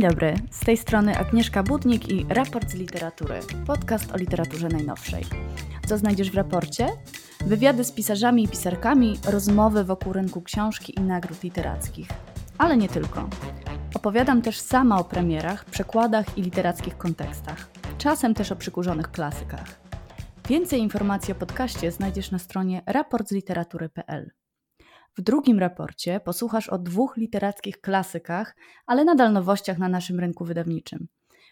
[0.00, 5.24] Dzień dobry, z tej strony Agnieszka Budnik i Raport z Literatury, podcast o literaturze najnowszej.
[5.86, 6.88] Co znajdziesz w raporcie?
[7.46, 12.08] Wywiady z pisarzami i pisarkami, rozmowy wokół rynku książki i nagród literackich.
[12.58, 13.28] Ale nie tylko.
[13.94, 17.70] Opowiadam też sama o premierach, przekładach i literackich kontekstach.
[17.98, 19.80] Czasem też o przykurzonych klasykach.
[20.48, 24.39] Więcej informacji o podcaście znajdziesz na stronie raportzliteratury.pl.
[25.20, 28.56] W drugim raporcie posłuchasz o dwóch literackich klasykach,
[28.86, 31.08] ale nadal nowościach na naszym rynku wydawniczym.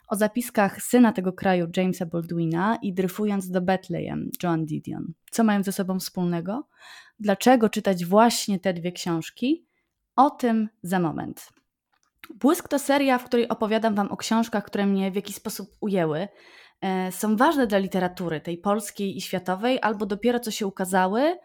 [0.09, 5.13] O zapiskach syna tego kraju Jamesa Baldwina i Dryfując do Bethlehem Joan Didion.
[5.31, 6.69] Co mają ze sobą wspólnego?
[7.21, 9.67] Dlaczego czytać właśnie te dwie książki?
[10.17, 11.49] O tym za moment.
[12.35, 16.29] Błysk to seria, w której opowiadam Wam o książkach, które mnie w jakiś sposób ujęły.
[16.81, 21.37] E, są ważne dla literatury, tej polskiej i światowej, albo dopiero co się ukazały,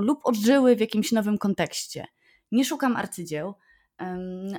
[0.00, 2.06] lub odżyły w jakimś nowym kontekście.
[2.52, 3.54] Nie szukam arcydzieł,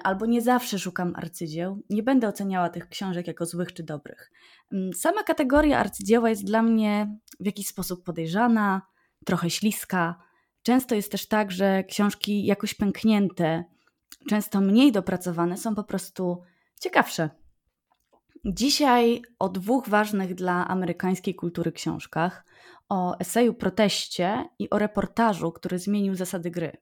[0.03, 1.81] albo nie zawsze szukam arcydzieł.
[1.89, 4.31] Nie będę oceniała tych książek jako złych czy dobrych.
[4.71, 8.81] Mm, sama kategoria arcydzieła jest dla mnie w jakiś sposób podejrzana,
[9.25, 10.15] trochę śliska.
[10.63, 13.63] Często jest też tak, że książki jakoś pęknięte,
[14.29, 16.41] często mniej dopracowane, są po prostu
[16.81, 17.29] ciekawsze.
[18.45, 22.45] Dzisiaj o dwóch ważnych dla amerykańskiej kultury książkach,
[22.89, 26.77] o eseju proteście i o reportażu, który zmienił zasady gry.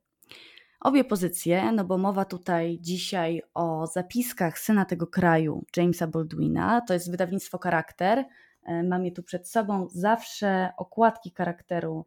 [0.80, 6.94] Obie pozycje, no bo mowa tutaj dzisiaj o zapiskach syna tego kraju, Jamesa Baldwina, to
[6.94, 8.26] jest wydawnictwo Charakter.
[8.64, 9.88] E, mam je tu przed sobą.
[9.90, 12.06] Zawsze okładki charakteru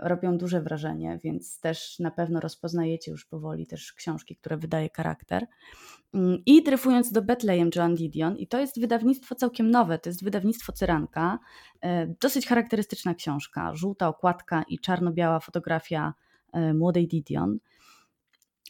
[0.00, 5.46] robią duże wrażenie, więc też na pewno rozpoznajecie już powoli też książki, które wydaje charakter.
[6.14, 10.24] Mm, I dryfując do Bethlehem Joan Didion, i to jest wydawnictwo całkiem nowe, to jest
[10.24, 11.38] wydawnictwo Cyranka,
[11.80, 16.14] e, dosyć charakterystyczna książka, żółta okładka i czarno-biała fotografia
[16.52, 17.58] e, młodej Didion.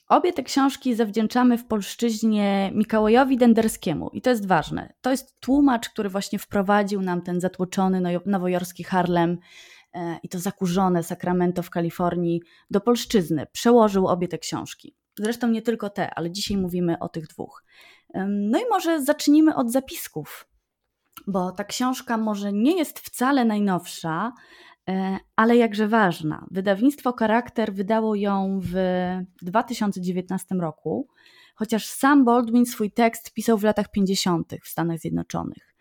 [0.08, 4.92] Obie te książki zawdzięczamy w polszczyźnie Mikołajowi Denderskiemu i to jest ważne.
[5.00, 9.36] To jest tłumacz, który właśnie wprowadził nam ten zatłoczony nowojorski Harlem e,
[10.22, 13.46] i to zakurzone Sacramento w Kalifornii do polszczyzny.
[13.52, 14.94] Przełożył obie te książki.
[15.18, 17.64] Zresztą nie tylko te, ale dzisiaj mówimy o tych dwóch.
[18.28, 20.48] No i może zacznijmy od zapisków,
[21.26, 24.32] bo ta książka może nie jest wcale najnowsza,
[24.88, 26.46] e, ale jakże ważna.
[26.50, 28.74] Wydawnictwo Charakter wydało ją w
[29.42, 31.08] 2019 roku,
[31.54, 34.52] chociaż sam Baldwin swój tekst pisał w latach 50.
[34.62, 35.73] w Stanach Zjednoczonych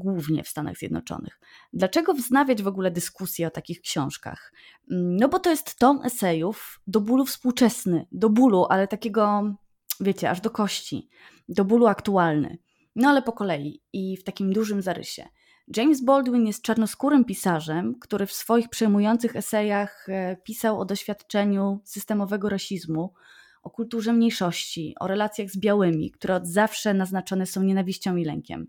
[0.00, 1.40] głównie w Stanach Zjednoczonych.
[1.72, 4.52] Dlaczego wznawiać w ogóle dyskusję o takich książkach?
[4.90, 9.54] Mm, no bo to jest tom esejów do bólu współczesny, do bólu, ale takiego,
[10.00, 11.08] wiecie, aż do kości,
[11.48, 12.58] do bólu aktualny.
[12.96, 15.28] No ale po kolei i w takim dużym zarysie.
[15.76, 22.48] James Baldwin jest czarnoskórym pisarzem, który w swoich przejmujących esejach e, pisał o doświadczeniu systemowego
[22.48, 23.14] rasizmu,
[23.62, 28.66] o kulturze mniejszości, o relacjach z białymi, które od zawsze naznaczone są nienawiścią i lękiem.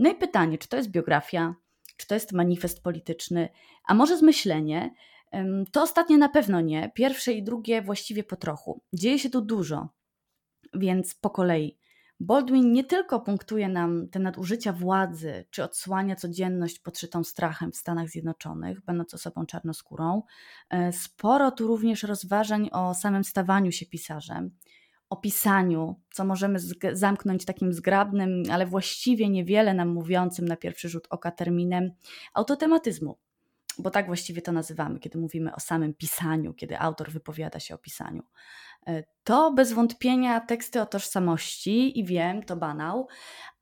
[0.00, 1.54] No i pytanie, czy to jest biografia,
[1.96, 3.48] czy to jest manifest polityczny,
[3.86, 4.94] a może zmyślenie?
[5.72, 8.82] To ostatnie na pewno nie, pierwsze i drugie właściwie po trochu.
[8.92, 9.88] Dzieje się tu dużo,
[10.74, 11.78] więc po kolei.
[12.20, 18.08] Baldwin nie tylko punktuje nam te nadużycia władzy, czy odsłania codzienność podszytą strachem w Stanach
[18.08, 20.22] Zjednoczonych, będąc osobą czarnoskórą.
[20.70, 24.50] E, sporo tu również rozważań o samym stawaniu się pisarzem,
[25.10, 26.58] opisaniu, co możemy
[26.92, 31.90] zamknąć takim zgrabnym, ale właściwie niewiele nam mówiącym na pierwszy rzut oka terminem
[32.34, 33.18] autotematyzmu.
[33.78, 37.78] Bo tak właściwie to nazywamy, kiedy mówimy o samym pisaniu, kiedy autor wypowiada się o
[37.78, 38.22] pisaniu.
[38.86, 43.08] E, to bez wątpienia teksty o tożsamości i wiem, to banał,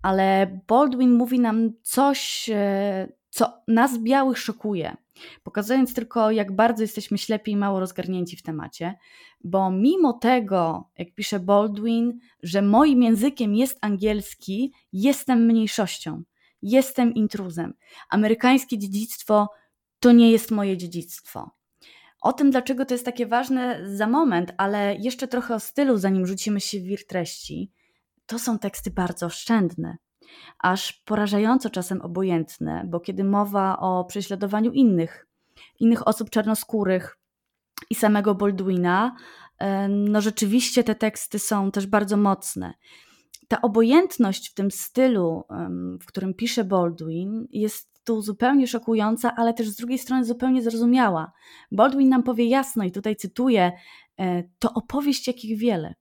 [0.03, 4.97] ale Baldwin mówi nam coś, e, co nas białych szokuje,
[5.43, 8.95] pokazując tylko, jak bardzo jesteśmy ślepi i mało rozgarnięci w temacie,
[9.45, 16.23] bo mimo tego, jak pisze Baldwin, że moim językiem jest angielski, jestem mniejszością,
[16.63, 17.75] jestem intruzem.
[18.11, 19.49] Amerykańskie dziedzictwo
[20.01, 21.51] to nie jest moje dziedzictwo.
[22.21, 26.27] O tym, dlaczego to jest takie ważne za moment, ale jeszcze trochę o stylu, zanim
[26.27, 27.73] rzucimy się w wir treści.
[28.27, 29.97] To są teksty bardzo oszczędne
[30.59, 35.27] aż porażająco czasem obojętne, bo kiedy mowa o prześladowaniu innych,
[35.81, 37.19] innych osób czarnoskórych
[37.91, 39.17] i samego Baldwina,
[39.89, 42.75] no rzeczywiście te teksty są też bardzo mocne.
[43.49, 45.45] Ta obojętność w tym stylu,
[46.03, 51.33] w którym pisze Baldwin, jest tu zupełnie szokująca, ale też z drugiej strony zupełnie zrozumiała.
[51.73, 53.73] Baldwin nam powie jasno, i tutaj cytuję:
[54.19, 55.95] e, To opowieść, jakich wiele.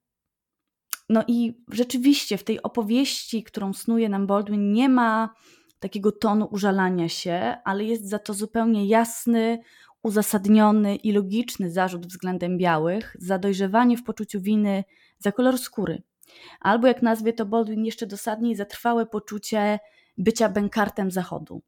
[1.09, 5.33] No i rzeczywiście w tej opowieści, którą snuje nam Baldwin, nie ma
[5.79, 9.59] takiego tonu użalania się, ale jest za to zupełnie jasny,
[10.03, 14.83] uzasadniony i logiczny zarzut względem białych za dojrzewanie w poczuciu winy
[15.19, 16.03] za kolor skóry.
[16.59, 19.79] Albo jak nazwie to Baldwin jeszcze dosadniej, zatrwałe poczucie
[20.17, 21.61] bycia bękartem Zachodu.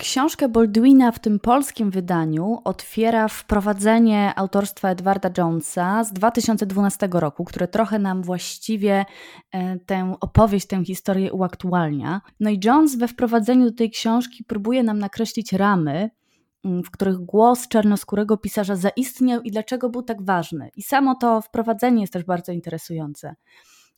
[0.00, 7.68] Książkę Baldwina w tym polskim wydaniu otwiera wprowadzenie autorstwa Edwarda Jonesa z 2012 roku, które
[7.68, 9.04] trochę nam właściwie
[9.52, 12.20] e, tę opowieść, tę historię uaktualnia.
[12.40, 16.10] No i Jones we wprowadzeniu do tej książki próbuje nam nakreślić ramy,
[16.64, 20.70] w których głos czarnoskórego pisarza zaistniał i dlaczego był tak ważny.
[20.76, 23.34] I samo to wprowadzenie jest też bardzo interesujące.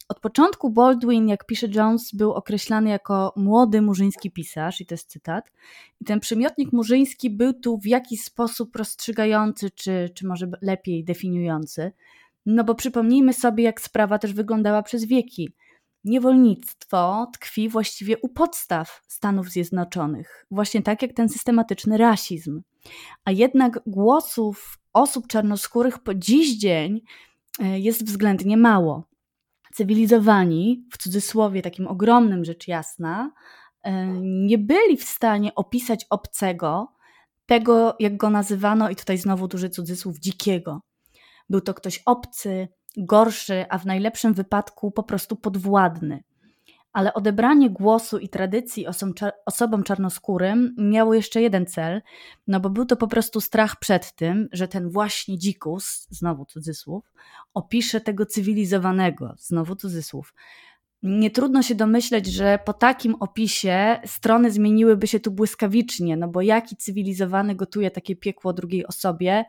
[0.08, 5.10] Od początku Baldwin, jak pisze Jones, był określany jako młody murzyński pisarz, i to jest
[5.10, 5.52] cytat.
[6.00, 11.92] I ten przymiotnik murzyński był tu w jakiś sposób rozstrzygający, czy, czy może lepiej definiujący.
[12.46, 15.52] No bo przypomnijmy sobie, jak sprawa też wyglądała przez wieki.
[16.04, 22.62] Niewolnictwo tkwi właściwie u podstaw Stanów Zjednoczonych, właśnie tak jak ten systematyczny rasizm.
[23.24, 27.00] A jednak głosów osób czarnoskórych po dziś dzień
[27.58, 29.09] e, jest względnie mało
[29.72, 33.32] cywilizowani, w cudzysłowie takim ogromnym rzecz jasna,
[33.82, 36.92] e, nie byli w stanie opisać obcego,
[37.46, 40.80] tego jak go nazywano, i tutaj znowu duży cudzysłów, dzikiego.
[41.50, 46.22] Był to ktoś obcy, gorszy, a w najlepszym wypadku po prostu podwładny
[46.92, 48.86] ale odebranie głosu i tradycji
[49.46, 52.02] osobom czarnoskórym miało jeszcze jeden cel,
[52.46, 57.12] no bo był to po prostu strach przed tym, że ten właśnie dzikus, znowu cudzysłów,
[57.54, 60.34] opisze tego cywilizowanego, znowu cudzysłów.
[61.02, 66.42] Nie trudno się domyśleć, że po takim opisie strony zmieniłyby się tu błyskawicznie, no bo
[66.42, 69.44] jaki cywilizowany gotuje takie piekło drugiej osobie,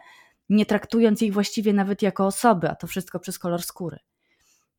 [0.50, 4.00] nie traktując jej właściwie nawet jako osoby, a to wszystko przez kolor skóry.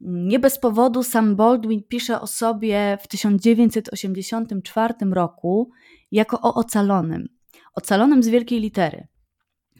[0.04, 5.70] Nie bez powodu sam Baldwin pisze o sobie w 1984 roku
[6.12, 7.28] jako o ocalonym.
[7.74, 9.06] Ocalonym z wielkiej litery.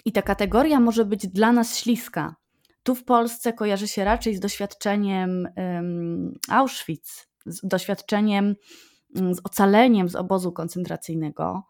[0.05, 2.37] I ta kategoria może być dla nas śliska.
[2.83, 8.55] Tu w Polsce kojarzy się raczej z doświadczeniem um, Auschwitz, z doświadczeniem,
[9.15, 11.63] um, z ocaleniem z obozu koncentracyjnego.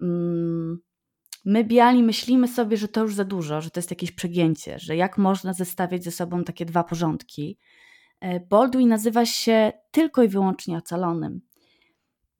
[0.00, 0.80] Um,
[1.44, 4.96] my, biali, myślimy sobie, że to już za dużo, że to jest jakieś przegięcie, że
[4.96, 7.58] jak można zestawiać ze sobą takie dwa porządki.
[8.20, 11.40] E, Baldwin nazywa się tylko i wyłącznie ocalonym.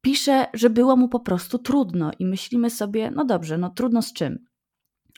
[0.00, 4.12] Pisze, że było mu po prostu trudno i myślimy sobie, no dobrze, no trudno z
[4.12, 4.44] czym?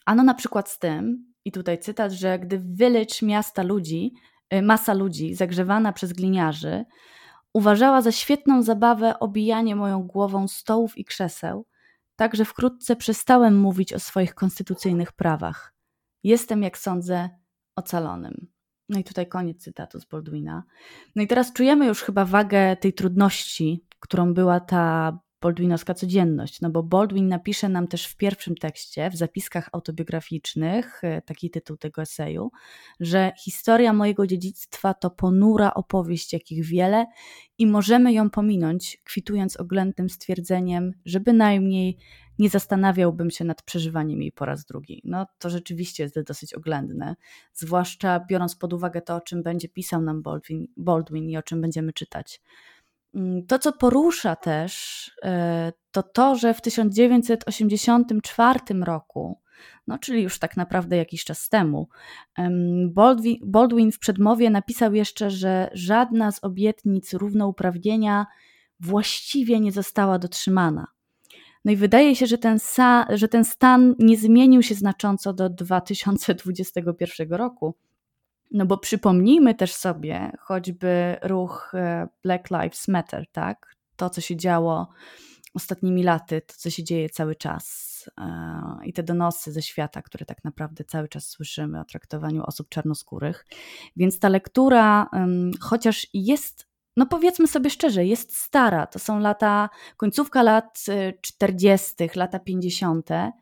[0.07, 4.13] Ano na przykład z tym, i tutaj cytat, że gdy w village miasta ludzi,
[4.51, 6.85] e, masa ludzi zagrzewana przez gliniarzy,
[7.53, 11.67] uważała za świetną zabawę obijanie moją głową stołów i krzeseł,
[12.17, 15.75] tak że wkrótce przestałem mówić o swoich konstytucyjnych prawach.
[16.25, 17.31] Jestem, jak sądzę,
[17.77, 18.52] ocalonym.
[18.89, 20.63] No i tutaj koniec cytatu z Baldwina.
[21.17, 26.71] No i teraz czujemy już chyba wagę tej trudności, którą była ta Baldwinowska codzienność, no
[26.71, 32.03] bo Baldwin napisze nam też w pierwszym tekście, w zapiskach autobiograficznych, e, taki tytuł tego
[32.03, 32.51] eseju,
[33.01, 37.07] że historia mojego dziedzictwa to ponura opowieść, jakich wiele
[37.59, 41.97] i możemy ją pominąć, kwitując oględnym stwierdzeniem, że bynajmniej
[42.39, 45.01] nie zastanawiałbym się nad przeżywaniem jej po raz drugi.
[45.05, 47.17] No to rzeczywiście jest dosyć oględne,
[47.55, 51.61] zwłaszcza biorąc pod uwagę to, o czym będzie pisał nam Baldwin, Baldwin i o czym
[51.61, 52.41] będziemy czytać.
[53.15, 59.41] Mm, to, co porusza też, e, to to, że w 1984 roku,
[59.87, 61.89] no czyli już tak naprawdę jakiś czas temu,
[63.45, 68.27] Baldwin, w przedmowie napisał jeszcze, że żadna z obietnic równouprawnienia
[68.81, 70.87] właściwie nie została dotrzymana.
[71.65, 72.59] No i wydaje się, że ten,
[73.11, 77.75] że ten stan nie zmienił się znacząco do 2021 roku.
[78.53, 83.77] No bo przypomnijmy też sobie choćby ruch e, Black Lives Matter, tak?
[83.97, 84.89] To, co się działo
[85.55, 90.27] ostatnimi laty, to, co się dzieje cały czas e, i te donosy ze świata, które
[90.27, 93.47] tak naprawdę cały czas słyszymy o traktowaniu osób czarnoskórych.
[93.97, 95.11] Więc ta lektura,
[95.61, 98.87] chociaż jest no powiedzmy sobie szczerze, jest stara.
[98.87, 100.85] To są lata, końcówka lat
[101.21, 103.33] 40., y, lata 50., mm,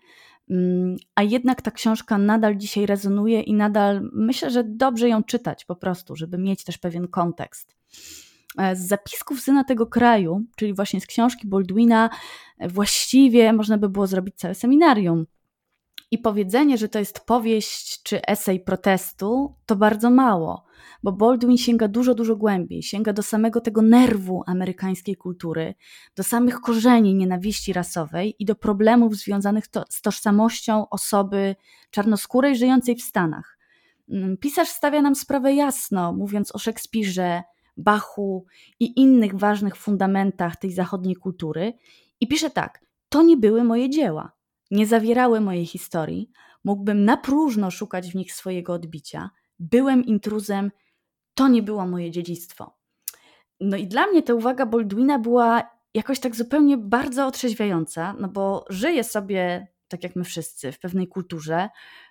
[1.15, 5.77] a jednak ta książka nadal dzisiaj rezonuje i nadal myślę, że dobrze ją czytać po
[5.77, 7.77] prostu, żeby mieć też pewien kontekst.
[8.59, 12.11] E, z zapisków syna tego kraju, czyli właśnie z książki Baldwina,
[12.59, 15.27] e, właściwie można by było zrobić całe seminarium.
[16.11, 20.65] I powiedzenie, że to jest powieść czy esej protestu, to bardzo mało
[21.03, 25.75] bo Baldwin sięga dużo, dużo głębiej, sięga do samego tego nerwu amerykańskiej kultury,
[26.17, 31.57] do samych korzeni nienawiści rasowej i do problemów związanych to, z tożsamością osoby
[31.91, 33.59] czarnoskórej żyjącej w Stanach.
[34.11, 37.43] Mm, pisarz stawia nam sprawę jasno, mówiąc o Szekspirze,
[37.77, 38.47] Bachu
[38.81, 41.73] i innych ważnych fundamentach tej zachodniej kultury,
[42.21, 44.33] i pisze tak: To nie były moje dzieła,
[44.71, 46.31] nie zawierały mojej historii,
[46.65, 50.71] mógłbym na próżno szukać w nich swojego odbicia, byłem intruzem
[51.35, 52.77] to nie było moje dziedzictwo.
[53.61, 58.65] No i dla mnie ta uwaga Baldwina była jakoś tak zupełnie bardzo otrzeźwiająca, no bo
[58.69, 61.69] żyję sobie, tak jak my wszyscy, w pewnej kulturze,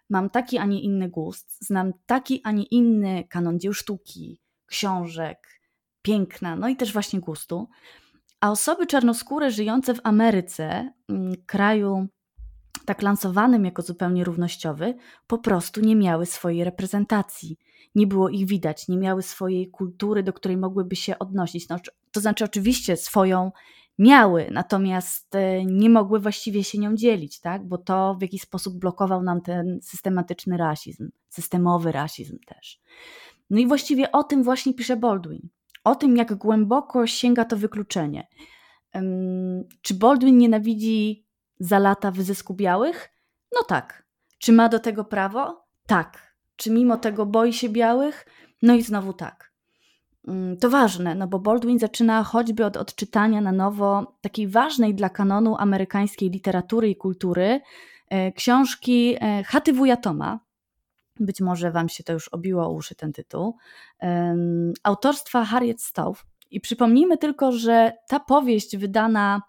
[0.09, 5.61] mam taki, a nie inny gust, znam taki, a nie inny kanon dzieł sztuki, książek,
[6.01, 7.69] piękna, no i też właśnie gustu.
[8.41, 12.07] A osoby czarnoskóre żyjące w Ameryce, mm, kraju
[12.89, 14.95] tak lansowanym jako zupełnie równościowy,
[15.27, 17.57] po prostu nie miały swojej reprezentacji.
[17.95, 21.69] Nie było ich widać, nie miały swojej kultury, do której mogłyby się odnosić.
[21.69, 21.79] No,
[22.11, 23.51] to znaczy, oczywiście swoją
[23.99, 27.67] miały, natomiast e, nie mogły właściwie się nią dzielić, tak?
[27.67, 32.81] bo to w jakiś sposób blokował nam ten systematyczny rasizm, systemowy rasizm też.
[33.49, 35.49] No i właściwie o tym właśnie pisze Baldwin.
[35.83, 38.27] O tym, jak głęboko sięga to wykluczenie.
[39.81, 41.28] Czy Baldwin nienawidzi
[41.59, 43.09] za lata wyzysku białych?
[43.55, 44.03] No tak.
[44.39, 45.65] Czy ma do tego prawo?
[45.87, 46.35] Tak.
[46.55, 48.25] Czy mimo tego boi się białych?
[48.61, 49.51] No i znowu tak.
[50.27, 55.09] Mm, to ważne, no bo Baldwin zaczyna choćby od odczytania na nowo takiej ważnej dla
[55.09, 57.61] kanonu amerykańskiej literatury i kultury
[58.09, 60.39] e, książki e, Chaty wuja Toma.
[61.19, 63.57] Być może Wam się to już obiło o uszy ten tytuł.
[64.83, 66.21] Autorstwa Harriet Stowe.
[66.51, 69.41] I przypomnijmy tylko, że ta powieść wydana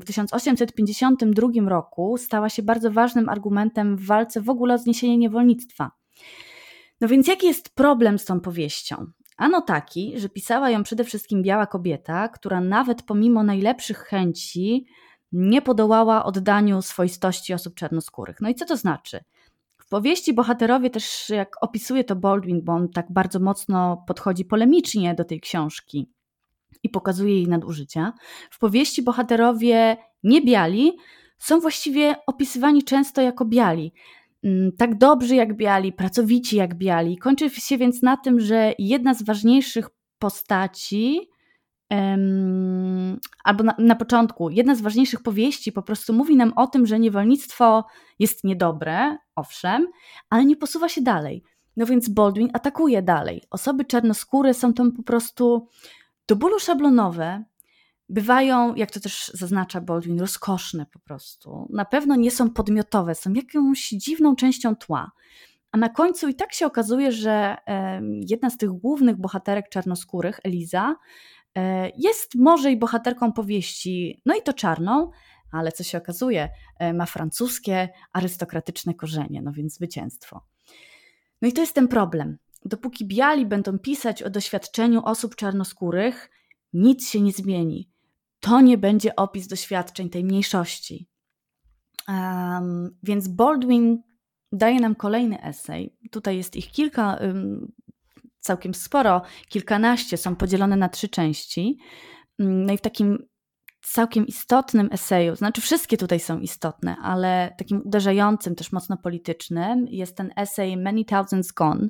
[0.00, 5.90] w 1852 roku stała się bardzo ważnym argumentem w walce w ogóle o zniesienie niewolnictwa.
[7.00, 9.06] No więc jaki jest problem z tą powieścią?
[9.36, 14.86] Ano taki, że pisała ją przede wszystkim biała kobieta, która nawet pomimo najlepszych chęci
[15.32, 18.40] nie podołała oddaniu swoistości osób czarnoskórych.
[18.40, 19.24] No i co to znaczy?
[19.78, 25.14] W powieści bohaterowie też, jak opisuje to Baldwin, bo on tak bardzo mocno podchodzi polemicznie
[25.14, 26.10] do tej książki
[26.82, 28.12] i pokazuje jej nadużycia,
[28.50, 30.92] w powieści bohaterowie niebiali
[31.38, 33.92] są właściwie opisywani często jako biali.
[34.44, 37.18] Mm, tak dobrzy jak biali, pracowici jak biali.
[37.18, 41.28] Kończy się więc na tym, że jedna z ważniejszych postaci,
[41.90, 46.86] um, albo na, na, początku, jedna z ważniejszych powieści po prostu mówi nam o tym,
[46.86, 47.84] że niewolnictwo
[48.18, 49.86] jest niedobre, owszem,
[50.30, 51.42] ale nie posuwa się dalej.
[51.76, 53.42] No więc Baldwin atakuje dalej.
[53.50, 55.68] Osoby czarnoskóre są tam po prostu
[56.30, 57.44] do bólu szablonowe,
[58.08, 61.68] bywają, jak to też zaznacza Baldwin, rozkoszne po prostu.
[61.70, 65.12] Na pewno nie są podmiotowe, są jakąś dziwną częścią tła.
[65.72, 67.56] A na końcu i tak się okazuje, że
[68.28, 70.96] jedna z tych głównych bohaterek czarnoskórych, Eliza,
[71.56, 75.10] e, jest może i bohaterką powieści, no i to czarną,
[75.52, 80.40] ale co się okazuje, e, ma francuskie, arystokratyczne korzenie, no więc zwycięstwo.
[81.42, 82.38] No i to jest ten problem.
[82.64, 86.30] Dopóki biali będą pisać o doświadczeniu osób czarnoskórych,
[86.72, 87.90] nic się nie zmieni
[88.40, 91.08] to nie będzie opis doświadczeń tej mniejszości.
[92.08, 94.02] Um, więc Baldwin
[94.52, 95.96] daje nam kolejny esej.
[96.10, 97.72] Tutaj jest ich kilka, um,
[98.40, 101.78] całkiem sporo, kilkanaście, są podzielone na trzy części.
[102.38, 103.26] Mm, no i w takim
[103.82, 110.16] całkiem istotnym eseju, znaczy wszystkie tutaj są istotne, ale takim uderzającym, też mocno politycznym jest
[110.16, 111.88] ten esej Many Thousands Gone.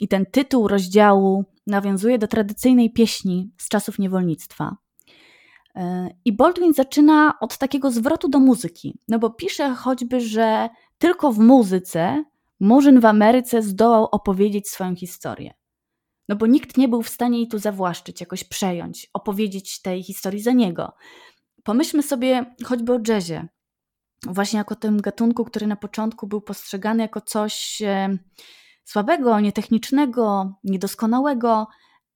[0.00, 4.76] I ten tytuł rozdziału nawiązuje do tradycyjnej pieśni z czasów niewolnictwa.
[6.24, 10.68] I Baldwin zaczyna od takiego zwrotu do muzyki, no bo pisze choćby, że
[10.98, 12.24] tylko w muzyce
[12.60, 15.54] Murzyn w Ameryce zdołał opowiedzieć swoją historię.
[16.28, 20.42] No bo nikt nie był w stanie jej tu zawłaszczyć, jakoś przejąć, opowiedzieć tej historii
[20.42, 20.92] za niego.
[21.64, 23.48] Pomyślmy sobie choćby o jazzie,
[24.26, 28.18] właśnie jako tym gatunku, który na początku był postrzegany jako coś e,
[28.84, 31.66] słabego, nietechnicznego, niedoskonałego,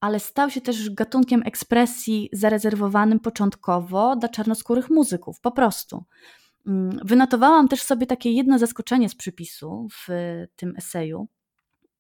[0.01, 6.05] ale stał się też gatunkiem ekspresji zarezerwowanym początkowo dla czarnoskórych muzyków, po prostu.
[6.67, 10.09] Mm, wynotowałam też sobie takie jedno zaskoczenie z przypisu w
[10.57, 11.29] tym eseju.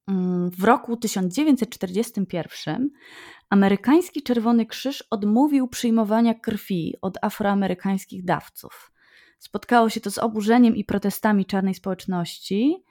[0.08, 2.90] Mm, w roku 1941
[3.50, 8.92] amerykański Czerwony Krzyż odmówił przyjmowania krwi od afroamerykańskich dawców.
[9.38, 12.85] Spotkało się to z oburzeniem i protestami czarnej społeczności,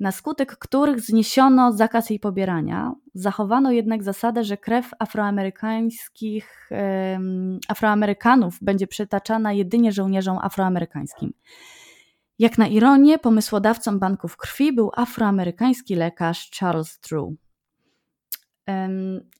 [0.00, 2.92] na skutek których zniesiono zakaz jej pobierania.
[3.14, 6.70] Zachowano jednak zasadę, że krew afroamerykańskich,
[7.68, 11.32] Afroamerykanów będzie przytaczana jedynie żołnierzom afroamerykańskim.
[12.38, 17.28] Jak na ironię, pomysłodawcą banków krwi był afroamerykański lekarz Charles Drew.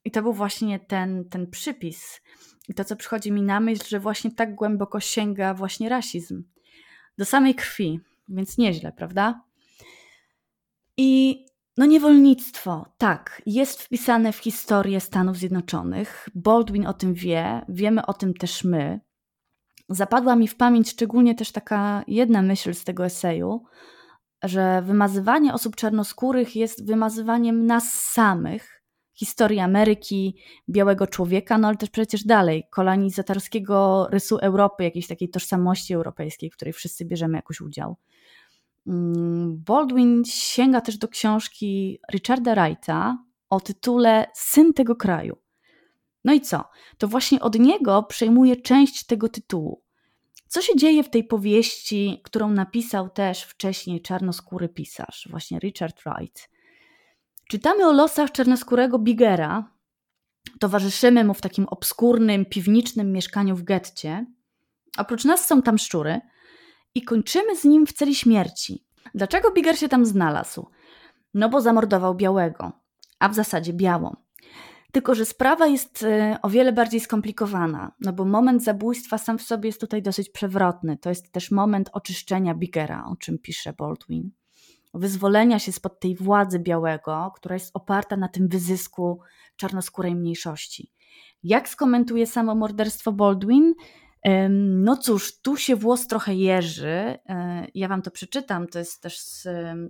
[0.04, 2.21] I to był właśnie ten, ten przypis.
[2.68, 6.44] I to, co przychodzi mi na myśl, że właśnie tak głęboko sięga właśnie rasizm.
[7.18, 9.40] Do samej krwi, więc nieźle, prawda?
[10.96, 11.42] I
[11.76, 16.28] no niewolnictwo, tak, jest wpisane w historię Stanów Zjednoczonych.
[16.34, 19.00] Baldwin o tym wie, wiemy o tym też my.
[19.88, 23.64] Zapadła mi w pamięć szczególnie też taka jedna myśl z tego eseju,
[24.42, 28.82] że wymazywanie osób czarnoskórych jest wymazywaniem nas samych,
[29.14, 30.37] historii Ameryki,
[30.68, 36.56] białego człowieka, no ale też przecież dalej, kolonizatorskiego rysu Europy, jakiejś takiej tożsamości europejskiej, w
[36.56, 37.96] której wszyscy bierzemy jakiś udział.
[38.86, 43.18] Mm, Baldwin sięga też do książki Richarda Wrighta
[43.50, 45.36] o tytule Syn tego kraju.
[46.24, 46.64] No i co?
[46.98, 49.82] To właśnie od niego przejmuje część tego tytułu.
[50.48, 56.50] Co się dzieje w tej powieści, którą napisał też wcześniej czarnoskóry pisarz, właśnie Richard Wright?
[57.48, 59.70] Czytamy o losach czarnoskórego Bigera.
[60.60, 64.26] Towarzyszymy mu w takim obskurnym, piwniczym mieszkaniu w getcie.
[64.98, 66.20] Oprócz nas są tam szczury
[66.94, 68.84] i kończymy z nim w celi śmierci.
[69.14, 70.66] Dlaczego Biger się tam znalazł?
[71.34, 72.72] No bo zamordował białego,
[73.18, 74.16] a w zasadzie białą.
[74.92, 79.42] Tylko, że sprawa jest e, o wiele bardziej skomplikowana, no bo moment zabójstwa sam w
[79.42, 80.96] sobie jest tutaj dosyć przewrotny.
[80.96, 84.30] To jest też moment oczyszczenia Bigera, o czym pisze Baldwin.
[84.94, 89.20] Wyzwolenia się spod tej władzy białego, która jest oparta na tym wyzysku
[89.56, 90.90] czarnoskórej mniejszości.
[91.42, 93.75] Jak skomentuje samo morderstwo Baldwin?
[94.50, 96.88] No cóż, tu się włos trochę jeży.
[96.88, 99.19] E, ja wam to przeczytam, to jest też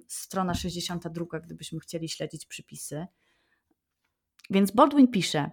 [0.09, 3.07] strona 62, gdybyśmy chcieli śledzić przypisy.
[4.51, 5.51] Więc Baldwin pisze: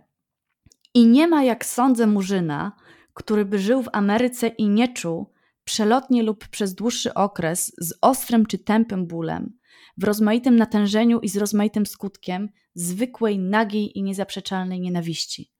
[0.93, 2.71] I nie ma, jak sądzę, murzyna,
[3.13, 5.33] który by żył w Ameryce i nie czuł,
[5.63, 9.57] przelotnie lub przez dłuższy okres, z ostrym czy tępym bólem,
[9.97, 15.51] w rozmaitym natężeniu i z rozmaitym skutkiem, zwykłej, nagiej i niezaprzeczalnej nienawiści,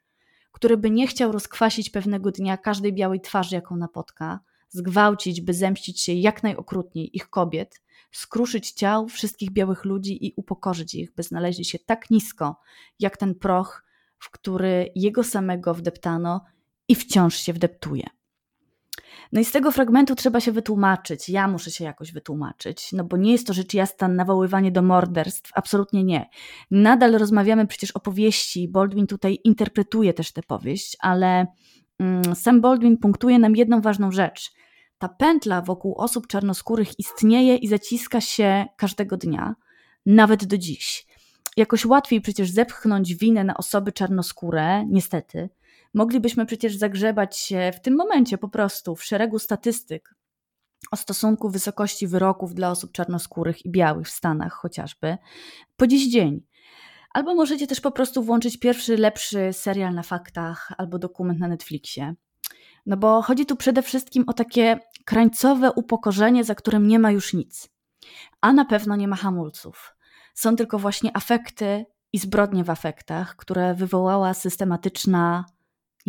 [0.52, 4.40] który by nie chciał rozkwasić pewnego dnia każdej białej twarzy, jaką napotka,
[4.70, 10.96] zgwałcić, by zemścić się jak najokrutniej ich kobiet, skruszyć ciał wszystkich białych ludzi i upokorzyć
[10.96, 12.60] ich, by znaleźli się tak nisko,
[13.00, 13.86] jak ten proch,
[14.20, 16.46] w który jego samego wdeptano
[16.88, 18.04] i wciąż się wdeptuje.
[19.32, 21.30] No i z tego fragmentu trzeba się wytłumaczyć.
[21.30, 25.52] Ja muszę się jakoś wytłumaczyć, no bo nie jest to rzecz jasna nawoływanie do morderstw,
[25.56, 26.30] absolutnie nie.
[26.72, 28.68] Nadal rozmawiamy przecież o powieści.
[28.68, 31.48] Baldwin tutaj interpretuje też tę powieść, ale
[32.00, 34.52] mm, sam Baldwin punktuje nam jedną ważną rzecz
[35.00, 39.56] ta pętla wokół osób czarnoskórych istnieje i zaciska się każdego dnia,
[40.06, 41.08] nawet do dziś.
[41.58, 45.50] Jakoś łatwiej przecież zepchnąć winę na osoby czarnoskóre, niestety.
[45.94, 50.16] Moglibyśmy przecież zagrzebać się w tym momencie po prostu w szeregu statystyk
[50.92, 55.18] o stosunku wysokości wyroków dla osób czarnoskórych i białych w Stanach chociażby
[55.78, 56.42] po dziś dzień.
[57.14, 62.16] Albo możecie też po prostu włączyć pierwszy lepszy serial na faktach albo dokument na Netflixie.
[62.86, 67.34] No bo chodzi tu przede wszystkim o takie krańcowe upokorzenie, za którym nie ma już
[67.34, 67.70] nic.
[68.42, 69.96] A na pewno nie ma hamulców.
[70.34, 75.46] Są tylko właśnie afekty i zbrodnie w afektach, które wywołała systematyczna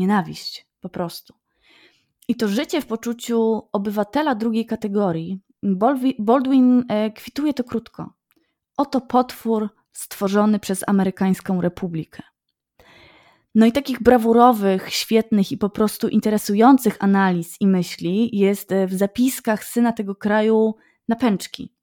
[0.01, 1.35] nienawiść, po prostu.
[2.29, 5.41] I to życie w poczuciu obywatela drugiej kategorii,
[6.19, 8.13] Baldwin e, kwituje to krótko.
[8.77, 12.23] Oto potwór stworzony przez amerykańską republikę.
[13.55, 18.95] No i takich brawurowych, świetnych i po prostu interesujących analiz i myśli jest e, w
[18.95, 20.75] zapiskach syna tego kraju
[21.09, 21.75] na pęczki.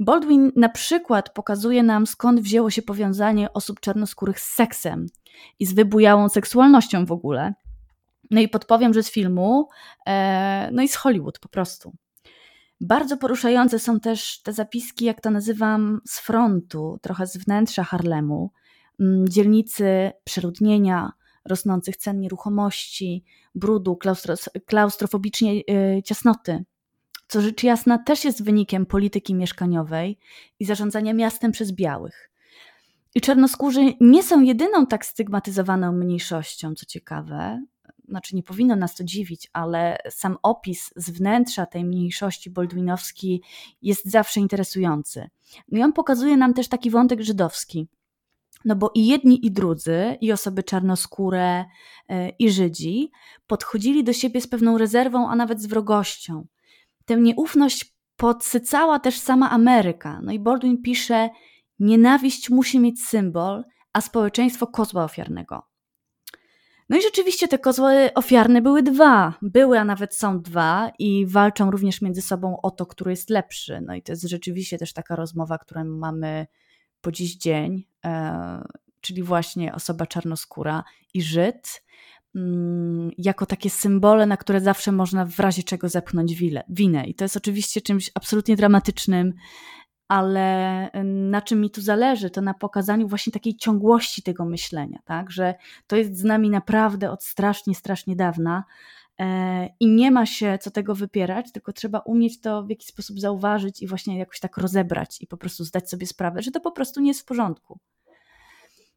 [0.00, 5.06] Baldwin na przykład pokazuje nam, skąd wzięło się powiązanie osób czarnoskórych z seksem
[5.58, 7.54] i z wybujałą seksualnością w ogóle.
[8.30, 9.68] No i podpowiem, że z filmu,
[10.06, 11.92] e, no i z Hollywood po prostu.
[12.80, 18.50] Bardzo poruszające są też te zapiski, jak to nazywam, z frontu, trochę z wnętrza Harlemu,
[19.00, 21.12] Mm, dzielnicy przeludnienia,
[21.44, 23.98] rosnących cen nieruchomości, brudu,
[24.66, 26.64] klaustrofobicznie y, ciasnoty,
[27.28, 30.18] co rzecz jasna też jest wynikiem polityki mieszkaniowej
[30.60, 32.30] i zarządzania miastem przez białych.
[33.14, 37.64] I czarnoskórzy nie są jedyną tak stygmatyzowaną mniejszością, co ciekawe.
[38.08, 43.42] Znaczy, nie powinno nas to dziwić, ale sam opis z wnętrza tej mniejszości boldwinowskiej
[43.82, 45.30] jest zawsze interesujący.
[45.68, 47.88] No i on pokazuje nam też taki wątek żydowski
[48.66, 51.64] no bo i jedni, i drudzy, i osoby czarnoskóre,
[52.08, 53.10] e, i Żydzi,
[53.46, 56.46] podchodzili do siebie z pewną rezerwą, a nawet z wrogością.
[57.06, 60.20] Tę nieufność podsycała też sama Ameryka.
[60.22, 61.30] No i Baldwin pisze:
[61.78, 65.62] Nienawiść musi mieć symbol, a społeczeństwo kozła ofiarnego.
[66.88, 69.34] No i rzeczywiście te kozły ofiarne były dwa.
[69.42, 73.80] Były, a nawet są dwa i walczą również między sobą o to, który jest lepszy.
[73.86, 76.46] No i to jest rzeczywiście też taka rozmowa, którą mamy
[77.00, 78.64] po dziś dzień, e,
[79.00, 81.82] czyli właśnie osoba czarnoskóra i Żyd,
[83.18, 86.34] jako takie symbole, na które zawsze można w razie czego zepchnąć
[86.68, 87.06] winę.
[87.06, 89.32] I to jest oczywiście czymś absolutnie dramatycznym,
[90.08, 95.30] ale na czym mi tu zależy, to na pokazaniu właśnie takiej ciągłości tego myślenia, tak?
[95.30, 95.54] że
[95.86, 98.64] to jest z nami naprawdę od strasznie, strasznie dawna,
[99.20, 103.20] E, I nie ma się co tego wypierać, tylko trzeba umieć to w jakiś sposób
[103.20, 106.72] zauważyć i właśnie jakoś tak rozebrać i po prostu zdać sobie sprawę, że to po
[106.72, 107.78] prostu nie jest w porządku.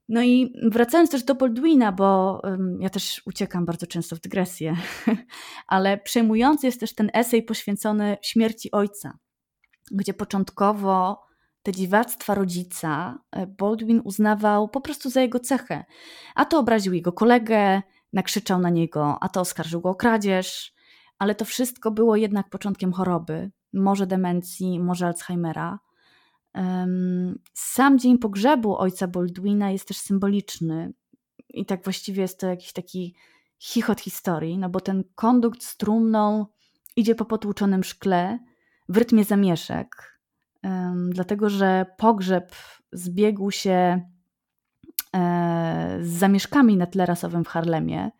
[0.09, 2.41] No i wracając też do Baldwina, bo
[2.79, 4.75] ja też uciekam bardzo często w dygresję,
[5.67, 9.17] ale przejmujący jest też ten esej poświęcony śmierci ojca,
[9.91, 11.21] gdzie początkowo
[11.63, 15.85] te dziwactwa rodzica e, Baldwin uznawał po prostu za jego cechę.
[16.35, 17.81] A to obraził jego kolegę,
[18.13, 20.73] nakrzyczał na niego, a to oskarżył go o kradzież,
[21.19, 25.79] ale to wszystko było jednak początkiem choroby, może demencji, może Alzheimera.
[27.53, 30.93] Sam dzień pogrzebu ojca Baldwina jest też symboliczny
[31.49, 33.15] i tak właściwie jest to jakiś taki
[33.59, 36.45] chichot historii, no bo ten kondukt z trumną
[36.95, 38.39] idzie po potłuczonym szkle
[38.89, 40.19] w rytmie zamieszek,
[41.09, 42.55] dlatego że pogrzeb
[42.91, 44.01] zbiegł się
[45.15, 48.11] e, z zamieszkami na tle rasowym w Harlemie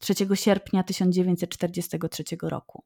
[0.00, 2.84] 3 sierpnia 1943 roku.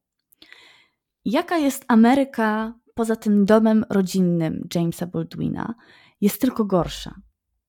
[1.25, 5.75] Jaka jest Ameryka poza tym domem rodzinnym Jamesa Baldwina?
[6.21, 7.15] Jest tylko gorsza.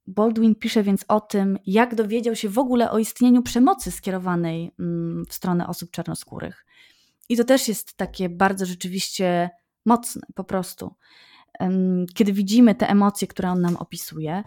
[0.08, 5.26] Baldwin pisze więc o tym, jak dowiedział się w ogóle o istnieniu przemocy skierowanej mm,
[5.26, 6.66] w stronę osób czarnoskórych.
[7.30, 9.50] I to też jest takie bardzo rzeczywiście
[9.86, 10.96] mocne, po prostu.
[12.14, 14.44] Kiedy widzimy te emocje, które on nam opisuje,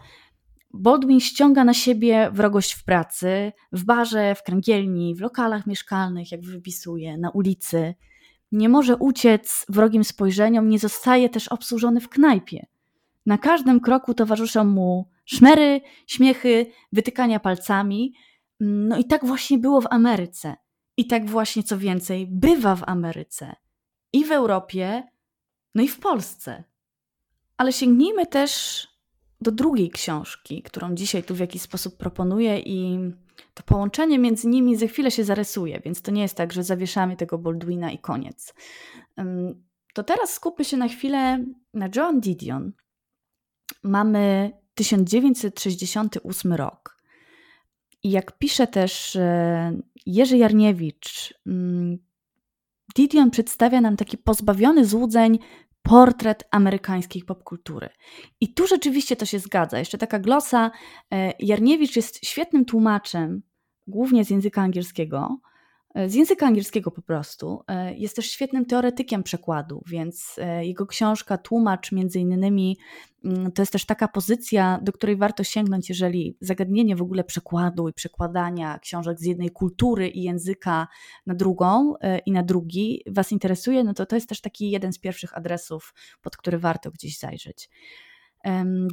[0.74, 6.40] Baldwin ściąga na siebie wrogość w pracy, w barze, w kręgielni, w lokalach mieszkalnych, jak
[6.40, 7.94] wypisuje, na ulicy.
[8.52, 12.66] Nie może uciec wrogim spojrzeniom, nie zostaje też obsłużony w knajpie.
[13.26, 18.14] Na każdym kroku towarzyszą mu szmery, śmiechy, wytykania palcami.
[18.60, 20.56] No i tak właśnie było w Ameryce.
[20.96, 23.56] I tak właśnie, co więcej, bywa w Ameryce.
[24.12, 25.02] I w Europie,
[25.74, 26.64] no i w Polsce.
[27.56, 28.88] Ale sięgnijmy też
[29.40, 32.98] do drugiej książki, którą dzisiaj tu w jakiś sposób proponuję i
[33.54, 37.16] to połączenie między nimi za chwilę się zarysuje, więc to nie jest tak, że zawieszamy
[37.16, 38.54] tego Baldwina i koniec.
[39.94, 42.72] To teraz skupmy się na chwilę na Joan Didion.
[43.82, 47.02] Mamy 1968 rok.
[48.02, 49.72] I jak pisze też e,
[50.06, 51.34] Jerzy Jarniewicz,
[52.94, 55.38] Didion przedstawia nam taki pozbawiony złudzeń
[55.82, 57.88] portret amerykańskiej popkultury.
[58.40, 59.78] I tu rzeczywiście to się zgadza.
[59.78, 60.70] Jeszcze taka glosa.
[61.12, 63.42] E, Jarniewicz jest świetnym tłumaczem,
[63.86, 65.40] głównie z języka angielskiego,
[65.94, 67.62] z języka angielskiego po prostu.
[67.68, 72.78] E, jest też świetnym teoretykiem przekładu, więc jego książka Tłumacz między innymi
[73.24, 77.88] mm, to jest też taka pozycja, do której warto sięgnąć, jeżeli zagadnienie w ogóle przekładu
[77.88, 80.88] i przekładania książek z jednej kultury i języka
[81.26, 81.94] na drugą
[82.26, 85.94] i na drugi Was interesuje, no to to jest też taki jeden z pierwszych adresów,
[86.22, 87.70] pod który warto gdzieś zajrzeć.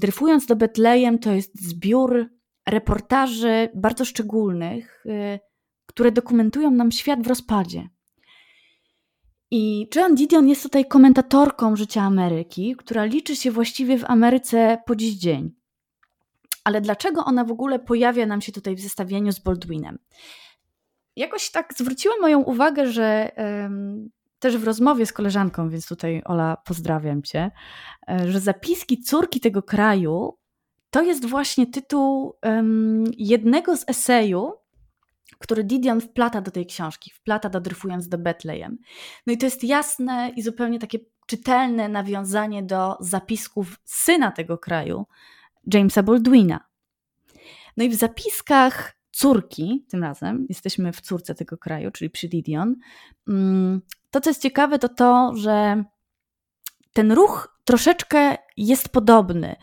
[0.02, 2.30] Dryfując do Betlejem to jest zbiór
[2.68, 5.04] reportaży bardzo szczególnych,
[6.00, 7.90] które dokumentują nam świat w rozpadzie.
[9.52, 14.96] I Joan Didion jest tutaj komentatorką życia Ameryki, która liczy się właściwie w Ameryce po
[14.96, 15.52] dziś dzień.
[16.64, 20.00] Ale dlaczego ona w ogóle pojawia nam się tutaj w zestawieniu z Baldwinem?
[21.16, 23.32] Jakoś tak zwróciła moją uwagę, że
[24.40, 27.52] też w rozmowie z koleżanką, więc tutaj Ola, pozdrawiam cię,
[28.10, 30.38] e, że zapiski córki tego kraju
[30.90, 32.34] to jest właśnie tytuł
[33.18, 34.54] jednego z eseju,
[35.40, 38.78] który Didion wplata do tej książki, wplata do Dryfując do Betlejem.
[39.28, 45.06] No i to jest jasne i zupełnie takie czytelne nawiązanie do zapisków syna tego kraju,
[45.74, 46.60] Jamesa Baldwina.
[47.78, 52.76] No i w zapiskach córki, tym razem jesteśmy w córce tego kraju, czyli przy Didion,
[53.28, 55.84] mm, to co jest ciekawe to to, że
[56.94, 59.56] ten ruch troszeczkę jest podobny.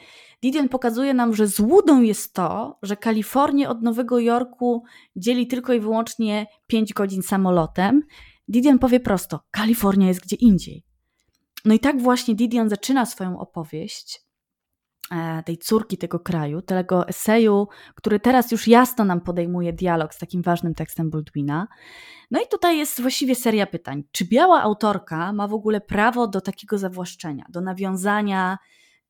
[0.42, 4.84] Didion pokazuje nam, że złudą jest to, że Kalifornię od Nowego Jorku
[5.16, 8.02] dzieli tylko i wyłącznie 5 godzin samolotem.
[8.48, 10.84] Didion powie prosto: Kalifornia jest gdzie indziej.
[11.64, 14.25] No i tak właśnie Didion zaczyna swoją opowieść
[15.44, 20.42] tej córki tego kraju, tego eseju, który teraz już jasno nam podejmuje dialog z takim
[20.42, 21.66] ważnym tekstem Baldwina.
[22.30, 24.02] No i tutaj jest właściwie seria pytań.
[24.12, 28.58] Czy biała autorka ma w ogóle prawo do takiego zawłaszczenia, do nawiązania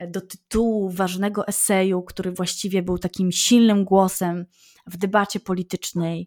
[0.01, 4.47] do tytułu ważnego eseju, który właściwie był takim silnym głosem
[4.87, 6.27] w debacie politycznej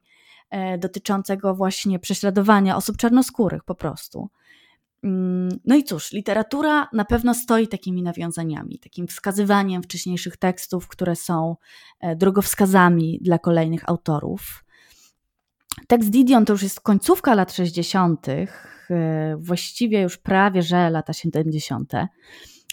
[0.50, 4.30] e, dotyczącego właśnie prześladowania osób czarnoskórych po prostu.
[5.04, 11.16] Mm, no i cóż, literatura na pewno stoi takimi nawiązaniami, takim wskazywaniem wcześniejszych tekstów, które
[11.16, 11.56] są
[12.00, 14.66] e, drogowskazami dla kolejnych autorów.
[15.88, 18.46] Tekst Didion to już jest końcówka lat 60., e,
[19.38, 21.94] właściwie już prawie że lata 70.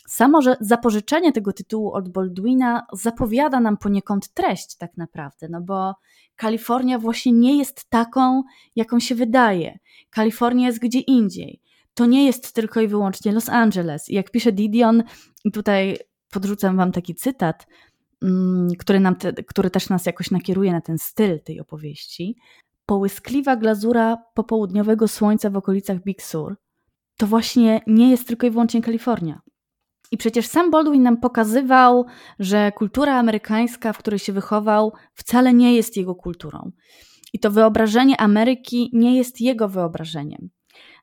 [0.09, 5.95] Samo że zapożyczenie tego tytułu od Baldwina zapowiada nam poniekąd treść tak naprawdę, no bo
[6.37, 8.43] Kalifornia właśnie nie jest taką,
[8.77, 9.79] jaką się wydaje.
[10.11, 11.61] Kalifornia jest gdzie indziej.
[11.97, 14.09] To nie jest tylko i wyłącznie Los Angeles.
[14.09, 15.03] Jak pisze Didion,
[15.53, 15.99] tutaj
[16.31, 17.67] podrzucam wam taki cytat,
[18.23, 22.37] mm, który, nam te, który też nas jakoś nakieruje na ten styl tej opowieści,
[22.87, 26.57] połyskliwa glazura popołudniowego słońca w okolicach Big Sur,
[27.17, 29.41] to właśnie nie jest tylko i wyłącznie Kalifornia.
[30.11, 32.07] I przecież sam Baldwin nam pokazywał,
[32.39, 36.71] że kultura amerykańska, w której się wychował, wcale nie jest jego kulturą.
[37.33, 40.51] I to wyobrażenie Ameryki nie jest jego wyobrażeniem.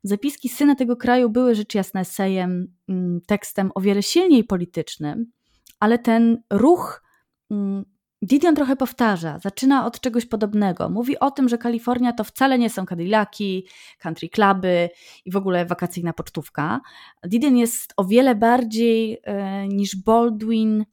[0.04, 5.32] Zapiski syna tego kraju były rzecz jasna esejem, mm, tekstem o wiele silniej politycznym,
[5.80, 7.04] ale ten ruch
[7.52, 7.86] mm,
[8.24, 10.90] Didion trochę powtarza, zaczyna od czegoś podobnego.
[10.90, 13.68] Mówi o tym, że Kalifornia to wcale nie są Cadillaki,
[14.00, 14.90] country cluby
[15.26, 16.82] i w ogóle wakacyjna pocztówka.
[17.24, 20.86] Didion jest o wiele bardziej e, niż Baldwin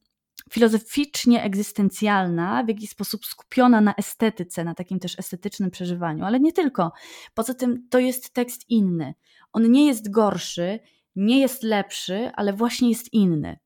[0.51, 6.53] filozoficznie egzystencjalna, w jakiś sposób skupiona na estetyce, na takim też estetycznym przeżywaniu, ale nie
[6.53, 6.91] tylko.
[7.33, 9.13] Poza tym to jest tekst inny.
[9.53, 10.79] On nie jest gorszy,
[11.15, 13.59] nie jest lepszy, ale właśnie jest inny.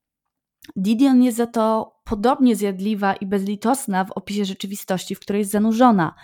[0.76, 6.16] Didion jest za to podobnie zjadliwa i bezlitosna w opisie rzeczywistości, w której jest zanurzona.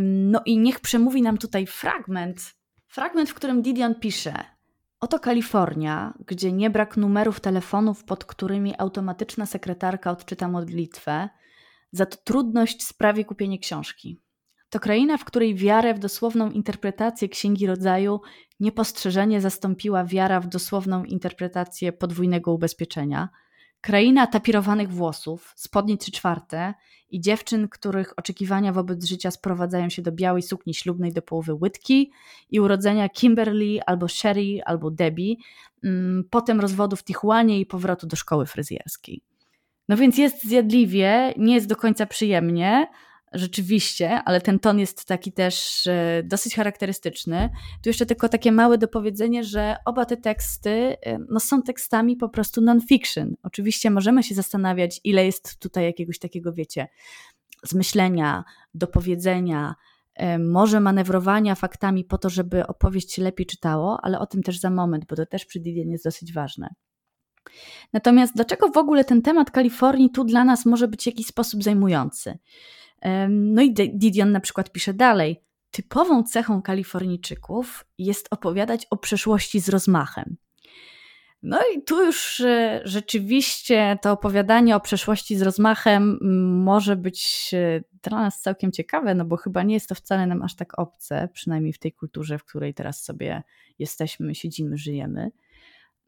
[0.00, 2.54] No i niech przemówi nam tutaj fragment,
[2.86, 4.53] fragment, w którym Didion pisze:
[5.04, 11.28] Oto Kalifornia, gdzie nie brak numerów telefonów, pod którymi automatyczna sekretarka odczyta modlitwę,
[11.92, 14.20] za to trudność sprawi kupienie książki.
[14.70, 18.20] To kraina, w której wiarę w dosłowną interpretację Księgi Rodzaju
[18.60, 23.28] niepostrzeżenie zastąpiła wiara w dosłowną interpretację podwójnego ubezpieczenia–
[23.84, 26.74] Kraina tapirowanych włosów, spodni trzy czwarte
[27.10, 32.12] i dziewczyn, których oczekiwania wobec życia sprowadzają się do białej sukni ślubnej do połowy łydki
[32.50, 35.34] i urodzenia Kimberly albo Sherry albo Debbie,
[35.84, 39.22] mm, potem rozwodu w Tijuanie i powrotu do szkoły fryzjerskiej.
[39.88, 42.86] No więc jest zjadliwie, nie jest do końca przyjemnie,
[43.34, 47.50] rzeczywiście, ale ten ton jest taki też e, dosyć charakterystyczny.
[47.82, 52.28] Tu jeszcze tylko takie małe dopowiedzenie, że oba te teksty e, no, są tekstami po
[52.28, 53.34] prostu non-fiction.
[53.42, 56.88] Oczywiście możemy się zastanawiać, ile jest tutaj jakiegoś takiego, wiecie,
[57.62, 58.44] zmyślenia,
[58.74, 59.74] dopowiedzenia,
[60.14, 64.60] e, może manewrowania faktami po to, żeby opowieść się lepiej czytało, ale o tym też
[64.60, 66.74] za moment, bo to też przy Didion jest dosyć ważne.
[67.92, 71.62] Natomiast dlaczego w ogóle ten temat Kalifornii tu dla nas może być w jakiś sposób
[71.62, 72.38] zajmujący?
[73.28, 75.40] No i Didion na przykład pisze dalej.
[75.70, 80.36] Typową cechą Kalifornijczyków jest opowiadać o przeszłości z rozmachem.
[81.44, 86.18] No i tu już e, rzeczywiście to opowiadanie o przeszłości z rozmachem
[86.64, 90.42] może być e, dla nas całkiem ciekawe, no bo chyba nie jest to wcale nam
[90.42, 93.42] aż tak obce, przynajmniej w tej kulturze, w której teraz sobie
[93.78, 95.30] jesteśmy, siedzimy, żyjemy.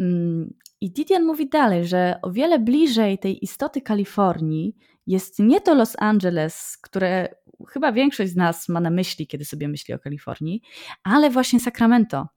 [0.00, 5.74] Mm, I Didion mówi dalej, że o wiele bliżej tej istoty Kalifornii jest nie to
[5.74, 7.34] Los Angeles, które
[7.68, 10.62] chyba większość z nas ma na myśli, kiedy sobie myśli o Kalifornii,
[11.02, 12.28] ale właśnie Sacramento,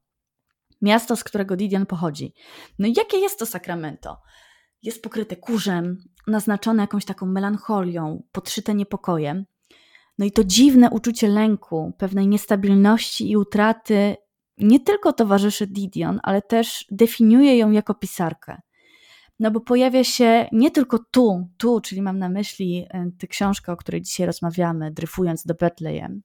[0.82, 2.34] miasto, z którego Didion pochodzi.
[2.80, 4.22] No i jakie jest to Sacramento?
[4.84, 9.46] Jest pokryte kurzem, naznaczone jakąś taką melancholią, podszyte niepokojem.
[10.18, 14.16] No i to dziwne uczucie lęku, pewnej niestabilności i utraty
[14.60, 18.62] nie tylko towarzyszy Didion, ale też definiuje ją jako pisarkę.
[19.40, 23.72] No bo pojawia się nie tylko tu, tu, czyli mam na myśli e, tę książkę,
[23.72, 26.22] o której dzisiaj rozmawiamy, dryfując do Bethlehem,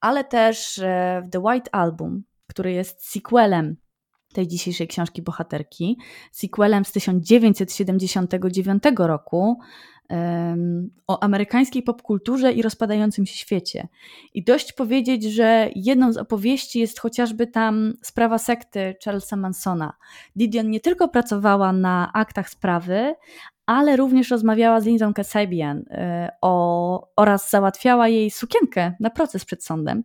[0.00, 3.76] ale też e, w The White Album, który jest sequelem
[4.32, 5.98] tej dzisiejszej książki bohaterki,
[6.32, 9.58] sequelem z 1979 roku,
[11.06, 13.88] o amerykańskiej popkulturze i rozpadającym się świecie.
[14.34, 19.92] I dość powiedzieć, że jedną z opowieści jest chociażby tam sprawa sekty Charlesa Mansona.
[20.36, 23.14] Didion nie tylko pracowała na aktach sprawy,
[23.66, 29.64] ale również rozmawiała z Lindą Kasabian e, o, oraz załatwiała jej sukienkę na proces przed
[29.64, 30.04] sądem.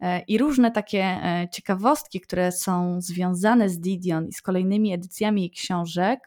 [0.00, 5.40] E, I różne takie e, ciekawostki, które są związane z Didion i z kolejnymi edycjami
[5.40, 6.20] jej książek,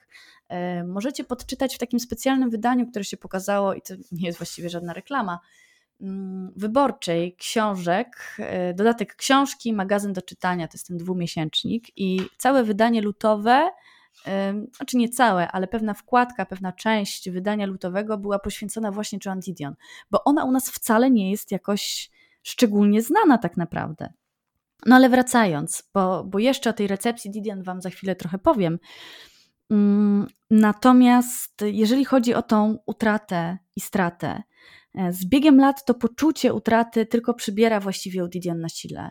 [0.87, 4.93] możecie podczytać w takim specjalnym wydaniu, które się pokazało, i to nie jest właściwie żadna
[4.93, 5.39] reklama,
[6.01, 12.63] mm, wyborczej książek, e, dodatek książki, magazyn do czytania, to jest ten dwumiesięcznik i całe
[12.63, 13.71] wydanie lutowe,
[14.27, 19.39] e, znaczy nie całe, ale pewna wkładka, pewna część wydania lutowego była poświęcona właśnie Joan
[19.39, 19.75] Didion,
[20.11, 22.09] bo ona u nas wcale nie jest jakoś
[22.43, 24.13] szczególnie znana tak naprawdę.
[24.85, 28.79] No ale wracając, bo, bo jeszcze o tej recepcji Didion Wam za chwilę trochę powiem,
[30.51, 34.43] natomiast jeżeli chodzi o tą utratę i stratę,
[34.95, 39.09] e, z biegiem lat to poczucie utraty tylko przybiera właściwie u Didion na sile.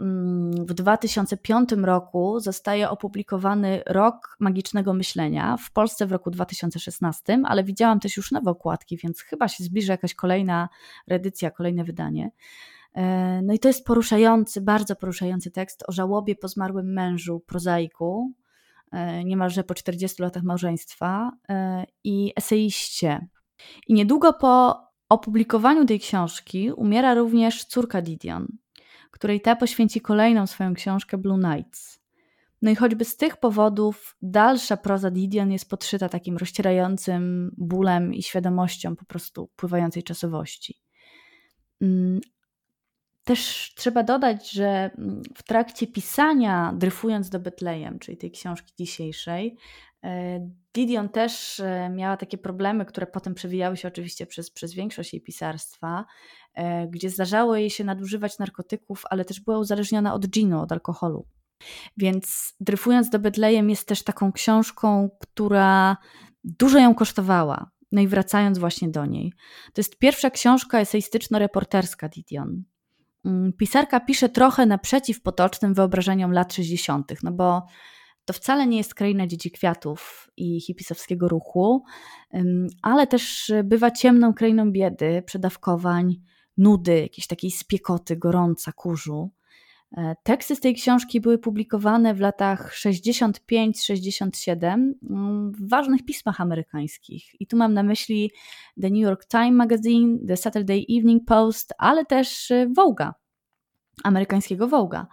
[0.00, 7.64] Mm, w 2005 roku zostaje opublikowany Rok Magicznego Myślenia, w Polsce w roku 2016, ale
[7.64, 10.68] widziałam też już nowe okładki, więc chyba się zbliża jakaś kolejna
[11.08, 12.30] reedycja, kolejne wydanie.
[12.94, 18.32] E, no i to jest poruszający, bardzo poruszający tekst o żałobie po zmarłym mężu, prozaiku,
[19.24, 23.28] niemalże po 40 latach małżeństwa e, i eseiście,
[23.86, 28.46] I niedługo po opublikowaniu tej książki umiera również córka Didion,
[29.10, 32.00] której ta poświęci kolejną swoją książkę Blue Nights.
[32.62, 38.22] No i choćby z tych powodów dalsza proza Didion jest podszyta takim rozcierającym bólem i
[38.22, 40.74] świadomością po prostu pływającej czasowości.
[43.30, 49.56] Też trzeba dodać, że mm, w trakcie pisania Dryfując do Betlejem, czyli tej książki dzisiejszej,
[50.04, 50.40] e,
[50.74, 55.22] Didion też e, miała takie problemy, które potem przewijały się oczywiście przez, przez większość jej
[55.22, 56.04] pisarstwa,
[56.54, 61.26] e, gdzie zdarzało jej się nadużywać narkotyków, ale też była uzależniona od ginu, od alkoholu.
[61.96, 65.96] Więc Dryfując do Betlejem jest też taką książką, która
[66.44, 67.70] dużo ją kosztowała.
[67.92, 69.32] No i wracając właśnie do niej.
[69.72, 72.62] To jest pierwsza książka eseistyczno-reporterska Didion.
[73.24, 77.66] Mm, pisarka pisze trochę naprzeciw potocznym wyobrażeniom lat 60., no bo
[78.24, 81.84] to wcale nie jest kraina dzieci kwiatów i hipisowskiego ruchu,
[82.82, 86.16] ale też bywa ciemną krainą biedy, przedawkowań,
[86.56, 89.30] nudy, jakiejś takiej spiekoty, gorąca, kurzu.
[89.96, 97.40] E, teksty z tej książki były publikowane w latach 65-67 mm, w ważnych pismach amerykańskich.
[97.40, 98.30] I tu mam na myśli
[98.80, 103.12] The New York Times Magazine, The Saturday Evening Post, ale też e, Vogue'a,
[104.04, 105.06] amerykańskiego Vogue'a.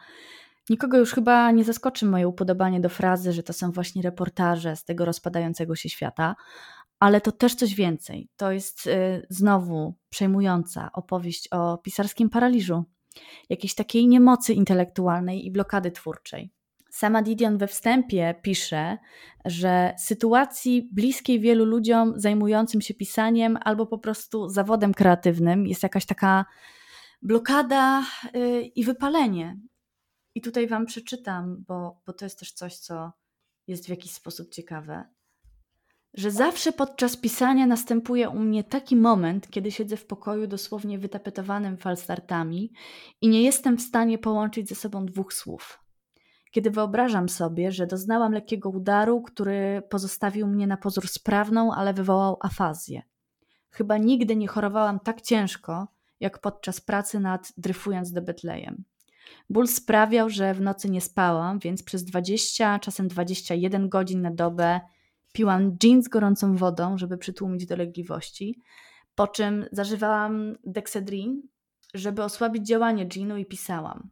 [0.70, 4.84] Nikogo już chyba nie zaskoczy moje upodobanie do frazy, że to są właśnie reportaże z
[4.84, 6.36] tego rozpadającego się świata,
[7.00, 8.30] ale to też coś więcej.
[8.38, 12.84] To jest y, znowu przejmująca opowieść o pisarskim paraliżu,
[13.49, 16.51] jakiejś takiej niemocy intelektualnej i blokady twórczej.
[16.89, 18.97] Sama Didion we wstępie pisze,
[19.45, 26.06] że sytuacji bliskiej wielu ludziom zajmującym się pisaniem albo po prostu zawodem kreatywnym jest jakaś
[26.06, 26.45] taka
[27.21, 28.03] blokada
[28.36, 29.58] y, i wypalenie.
[30.36, 33.12] I tutaj Wam przeczytam, bo, bo to jest też coś, co
[33.67, 35.03] jest w jakiś sposób ciekawe,
[36.13, 41.78] że zawsze podczas pisania następuje u mnie taki moment, kiedy siedzę w pokoju dosłownie wytapetowanym
[41.78, 42.72] falstartami
[43.22, 45.80] i nie jestem w stanie połączyć ze sobą dwóch słów.
[46.52, 52.38] Kiedy wyobrażam sobie, że doznałam lekkiego udaru, który pozostawił mnie na pozór sprawną, ale wywołał
[52.41, 53.02] afazję.
[53.70, 55.88] Chyba nigdy nie chorowałam tak ciężko,
[56.20, 58.84] jak podczas pracy nad Dryfując do Betlejem.
[59.50, 64.80] Ból sprawiał, że w nocy nie spałam, więc przez 20, czasem 21 godzin na dobę
[65.38, 68.62] piłam gin z gorącą wodą, żeby przytłumić dolegliwości,
[69.15, 71.41] po czym zażywałam dexedrin,
[71.93, 74.10] żeby osłabić działanie ginu i pisałam.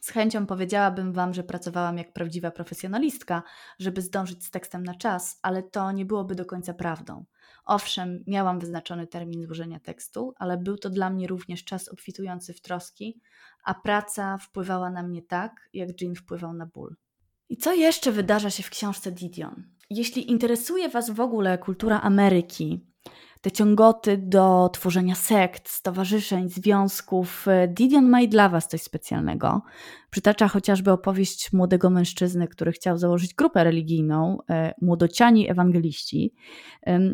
[0.00, 3.42] Z chęcią powiedziałabym Wam, że pracowałam jak prawdziwa profesjonalistka,
[3.78, 7.24] żeby zdążyć z tekstem na czas, ale to nie byłoby do końca prawdą.
[7.64, 12.60] Owszem, miałam wyznaczony termin złożenia tekstu, ale był to dla mnie również czas obfitujący w
[12.60, 13.20] troski,
[13.64, 16.96] a praca wpływała na mnie tak, jak Jean wpływał na ból.
[17.48, 19.77] I co jeszcze wydarza się w książce Didion?
[19.90, 22.80] Jeśli interesuje Was w ogóle kultura Ameryki,
[23.40, 27.48] te ciągoty do tworzenia sekt, stowarzyszeń, związków.
[27.48, 29.62] E, Didion ma i dla Was coś specjalnego.
[30.10, 36.34] Przytacza chociażby opowieść młodego mężczyzny, który chciał założyć grupę religijną, e, młodociani ewangeliści.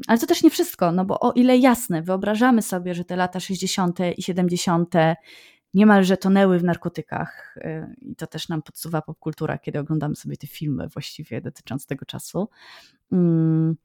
[0.06, 3.40] Ale to też nie wszystko, no bo o ile jasne, wyobrażamy sobie, że te lata
[3.40, 3.98] 60.
[4.16, 4.94] i 70.
[5.74, 10.46] niemalże tonęły w narkotykach e, i to też nam podsuwa popkultura, kiedy oglądamy sobie te
[10.46, 12.48] filmy właściwie dotyczące tego czasu.
[13.12, 13.76] Mm,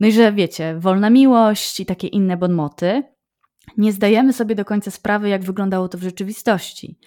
[0.00, 3.02] no i że wiecie, wolna miłość i takie inne bonmoty.
[3.76, 6.98] Nie zdajemy sobie do końca sprawy, jak wyglądało to w rzeczywistości.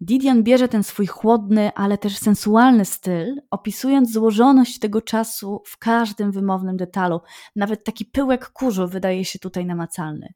[0.00, 6.32] Didion bierze ten swój chłodny, ale też sensualny styl, opisując złożoność tego czasu w każdym
[6.32, 7.20] wymownym detalu.
[7.56, 10.32] Nawet taki pyłek kurzu wydaje się tutaj namacalny.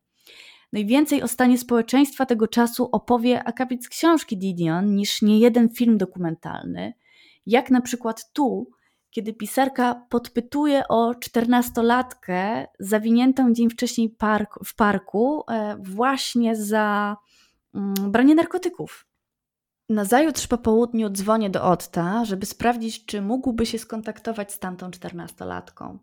[0.73, 5.39] No i więcej o stanie społeczeństwa tego czasu opowie akapit z książki Didion niż nie
[5.39, 6.93] jeden film dokumentalny,
[7.47, 8.71] jak na przykład tu,
[9.11, 17.17] kiedy pisarka podpytuje o czternastolatkę zawiniętą dzień wcześniej park, w parku e, właśnie za
[17.75, 19.07] mm, branie narkotyków.
[19.89, 25.99] Nazajutrz po południu dzwonię do Otta, żeby sprawdzić, czy mógłby się skontaktować z tamtą czternastolatką.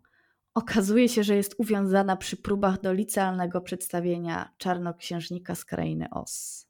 [0.54, 6.66] Okazuje się, że jest uwiązana przy próbach do licealnego przedstawienia czarnoksiężnika z krainy Os.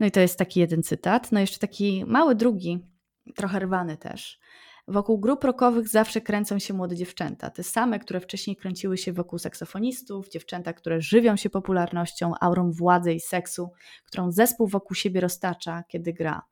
[0.00, 1.32] No i to jest taki jeden cytat.
[1.32, 2.78] No jeszcze taki mały drugi,
[3.34, 4.40] trochę rwany też.
[4.88, 9.38] Wokół grup rockowych zawsze kręcą się młode dziewczęta, te same, które wcześniej kręciły się wokół
[9.38, 13.72] saksofonistów, dziewczęta, które żywią się popularnością, aurą władzy i seksu,
[14.04, 16.42] którą zespół wokół siebie roztacza, kiedy gra.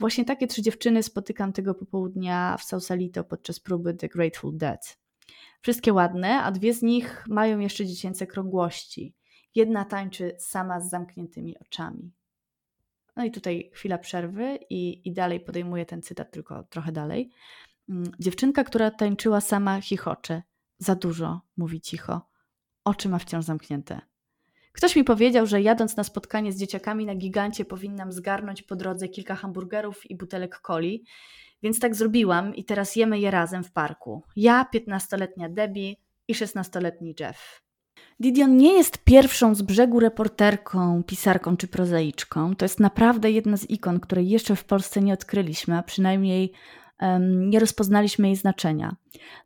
[0.00, 5.01] Właśnie takie trzy dziewczyny spotykam tego popołudnia w Sausalito podczas próby The Grateful Dead.
[5.62, 9.14] Wszystkie ładne, a dwie z nich mają jeszcze dziecięce krągłości.
[9.54, 12.12] Jedna tańczy sama z zamkniętymi oczami.
[13.16, 17.30] No i tutaj chwila przerwy i, i dalej podejmuję ten cytat, tylko trochę dalej.
[17.88, 20.42] Mm, dziewczynka, która tańczyła sama, chichocze.
[20.78, 22.28] Za dużo, mówi cicho.
[22.84, 24.00] oczy ma wciąż zamknięte.
[24.72, 29.08] Ktoś mi powiedział, że jadąc na spotkanie z dzieciakami na gigancie powinnam zgarnąć po drodze
[29.08, 31.04] kilka hamburgerów i butelek coli,
[31.62, 34.22] więc tak zrobiłam i teraz jemy je razem w parku.
[34.36, 35.94] Ja, 15-letnia Debbie
[36.28, 37.62] i 16-letni Jeff.
[38.20, 42.56] Didion nie jest pierwszą z brzegu reporterką, pisarką czy prozaiczką.
[42.56, 46.52] To jest naprawdę jedna z ikon, której jeszcze w Polsce nie odkryliśmy, a przynajmniej
[47.20, 48.96] nie rozpoznaliśmy jej znaczenia.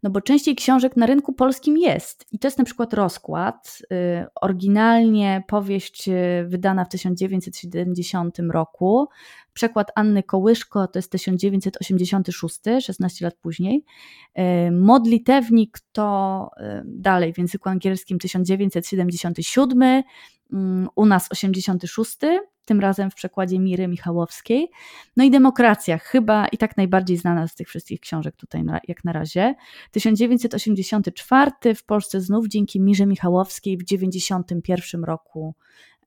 [0.02, 2.26] No bo częściej książek na rynku polskim jest.
[2.32, 3.78] I to jest na przykład rozkład.
[3.92, 6.12] Y, oryginalnie powieść y,
[6.48, 9.08] wydana w 1970 roku.
[9.56, 13.84] Przekład Anny Kołyszko to jest 1986, 16 lat później.
[14.38, 16.50] Y, Modlitewnik to
[16.84, 20.02] dalej w języku angielskim 1977,
[20.52, 22.16] mm, u nas 86
[22.64, 24.70] tym razem w przekładzie Miry Michałowskiej.
[25.16, 29.12] No i Demokracja, chyba i tak najbardziej znana z tych wszystkich książek tutaj jak na
[29.12, 29.54] razie.
[29.90, 35.54] 1984 w Polsce znów dzięki Mirze Michałowskiej w 1991 roku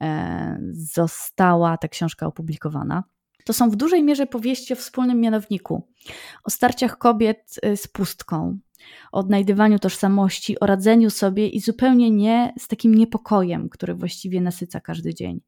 [0.02, 3.04] e, została ta książka opublikowana.
[3.44, 5.88] To są w dużej mierze powieści o wspólnym mianowniku,
[6.44, 8.60] o starciach kobiet e, z pustką,
[9.12, 14.80] o odnajdywaniu tożsamości, o radzeniu sobie i zupełnie nie z takim niepokojem, który właściwie nasyca
[14.80, 15.42] każdy dzień.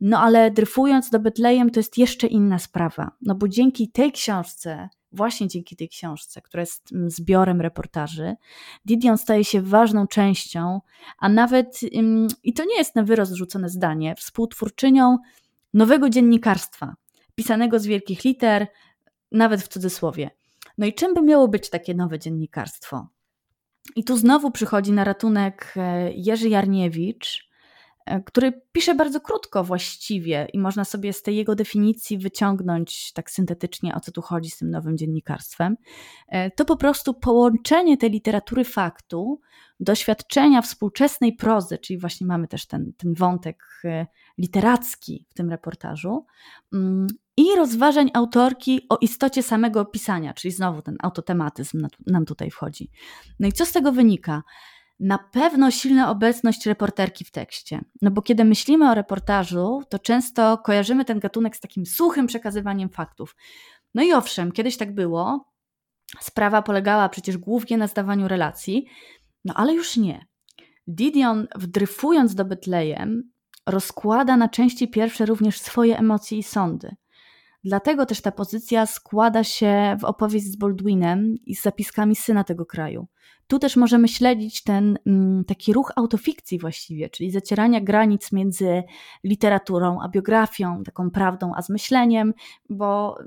[0.00, 4.88] No ale dryfując do Betlejem to jest jeszcze inna sprawa, no bo dzięki tej książce,
[5.12, 8.36] właśnie dzięki tej książce, która jest zbiorem reportaży,
[8.84, 10.80] Didion staje się ważną częścią,
[11.18, 11.80] a nawet,
[12.44, 15.18] i to nie jest na wyrost rzucone zdanie, współtwórczynią
[15.74, 16.94] nowego dziennikarstwa,
[17.34, 18.66] pisanego z wielkich liter,
[19.32, 20.30] nawet w cudzysłowie.
[20.78, 23.08] No i czym by miało być takie nowe dziennikarstwo?
[23.96, 27.48] I tu znowu przychodzi na ratunek e, Jerzy Jarniewicz,
[28.06, 33.30] E, który pisze bardzo krótko właściwie i można sobie z tej jego definicji wyciągnąć tak
[33.30, 35.76] syntetycznie, o co tu chodzi z tym nowym dziennikarstwem.
[36.28, 39.40] E, to po prostu połączenie tej literatury faktu,
[39.80, 43.82] doświadczenia współczesnej prozy, czyli właśnie mamy też ten, ten wątek
[44.38, 46.26] literacki w tym reportażu,
[46.72, 47.06] mm,
[47.36, 52.90] i rozważań autorki o istocie samego pisania, czyli znowu ten autotematyzm nam tutaj wchodzi.
[53.40, 54.42] No i co z tego wynika?
[55.00, 57.80] na pewno silna obecność reporterki w tekście.
[58.02, 62.88] No bo kiedy myślimy o reportażu, to często kojarzymy ten gatunek z takim suchym przekazywaniem
[62.88, 63.36] faktów.
[63.94, 65.52] No i owszem, kiedyś tak było.
[66.20, 68.86] Sprawa polegała przecież głównie na zdawaniu relacji,
[69.44, 70.26] no ale już nie.
[70.86, 73.30] Didion, wdryfując do Betlejem,
[73.66, 76.96] rozkłada na części pierwsze również swoje emocje i sądy.
[77.64, 82.66] Dlatego też ta pozycja składa się w opowieść z Baldwinem i z zapiskami syna tego
[82.66, 83.06] kraju.
[83.46, 88.82] Tu też możemy śledzić ten mm, taki ruch autofikcji właściwie, czyli zacierania granic między
[89.24, 92.34] literaturą a biografią, taką prawdą a zmyśleniem,
[92.70, 93.18] bo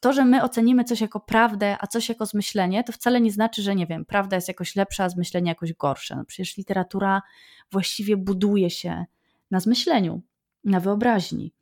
[0.00, 3.62] to, że my ocenimy coś jako prawdę, a coś jako zmyślenie, to wcale nie znaczy,
[3.62, 6.16] że nie wiem, prawda jest jakoś lepsza, a zmyślenie jakoś gorsze.
[6.16, 7.22] No przecież literatura
[7.72, 9.04] właściwie buduje się
[9.50, 10.22] na zmyśleniu,
[10.64, 11.52] na wyobraźni.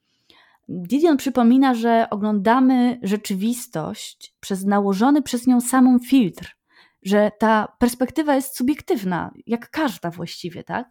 [0.68, 6.56] Didion przypomina, że oglądamy rzeczywistość przez nałożony przez nią samą filtr,
[7.02, 10.86] że ta perspektywa jest subiektywna, jak każda właściwie, tak?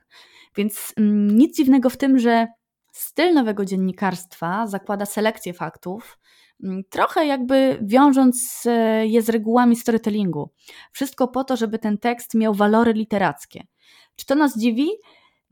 [0.55, 2.47] Więc mm, nic dziwnego w tym, że
[2.93, 6.19] styl nowego dziennikarstwa zakłada selekcję faktów,
[6.63, 10.49] mm, trochę jakby wiążąc e, je z regułami storytellingu.
[10.91, 13.67] Wszystko po to, żeby ten tekst miał walory literackie.
[14.15, 14.89] Czy to nas dziwi?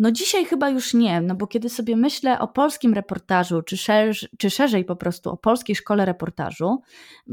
[0.02, 3.78] No dzisiaj chyba już nie, no bo kiedy sobie myślę o polskim reportażu, czy,
[4.38, 6.82] czy szerzej po prostu o polskiej szkole reportażu,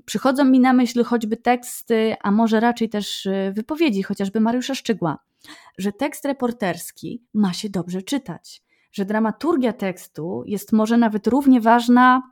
[0.05, 5.19] przychodzą mi na myśl choćby teksty, a może raczej też y, wypowiedzi chociażby Mariusza Szczygła,
[5.79, 8.63] że tekst reporterski ma się dobrze czytać,
[8.93, 12.23] że dramaturgia tekstu jest może nawet równie ważna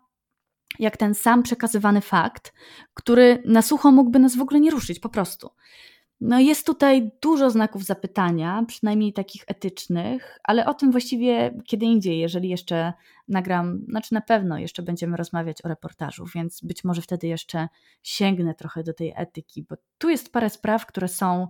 [0.79, 2.53] jak ten sam przekazywany fakt,
[2.95, 5.51] który na sucho mógłby nas w ogóle nie ruszyć po prostu.
[6.21, 12.19] No jest tutaj dużo znaków zapytania, przynajmniej takich etycznych, ale o tym właściwie kiedy indziej,
[12.19, 12.93] jeżeli jeszcze
[13.29, 17.69] nagram, znaczy na pewno jeszcze będziemy rozmawiać o reportażu, więc być może wtedy jeszcze
[18.03, 21.49] sięgnę trochę do tej etyki, bo tu jest parę spraw, które są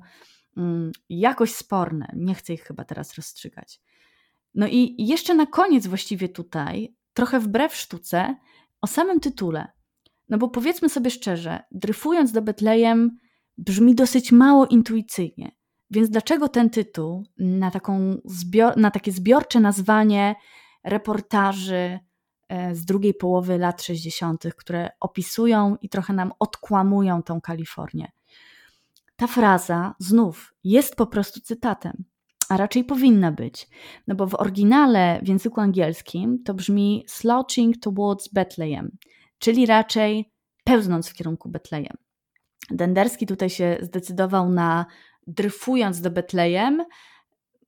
[0.56, 2.12] mm, jakoś sporne.
[2.16, 3.80] Nie chcę ich chyba teraz rozstrzygać.
[4.54, 8.36] No i jeszcze na koniec właściwie tutaj, trochę wbrew sztuce,
[8.80, 9.68] o samym tytule.
[10.28, 13.18] No bo powiedzmy sobie szczerze, dryfując do Betlejem,
[13.58, 15.50] brzmi dosyć mało intuicyjnie.
[15.90, 20.34] Więc dlaczego ten tytuł na, taką zbior, na takie zbiorcze nazwanie
[20.84, 21.98] reportaży
[22.48, 28.12] e, z drugiej połowy lat 60., które opisują i trochę nam odkłamują tą Kalifornię?
[29.16, 32.04] Ta fraza znów jest po prostu cytatem,
[32.48, 33.68] a raczej powinna być,
[34.06, 38.96] no bo w oryginale w języku angielskim to brzmi slouching towards Bethlehem,
[39.38, 40.32] czyli raczej
[40.64, 42.05] pełznąc w kierunku Betlejem.
[42.70, 44.86] Denderski tutaj się zdecydował na
[45.26, 46.84] dryfując do Betlejem,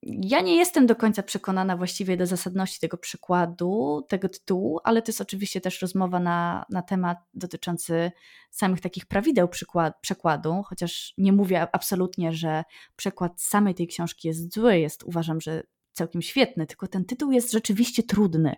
[0.03, 5.11] ja nie jestem do końca przekonana właściwie do zasadności tego przykładu, tego tytułu, ale to
[5.11, 8.13] jest oczywiście też rozmowa na, na temat dotyczący
[8.51, 12.65] samych takich prawideł przykład, przekładu, chociaż nie mówię absolutnie, że
[12.97, 17.53] przekład samej tej książki jest zły, jest uważam, że całkiem świetny, tylko ten tytuł jest
[17.53, 18.57] rzeczywiście trudny.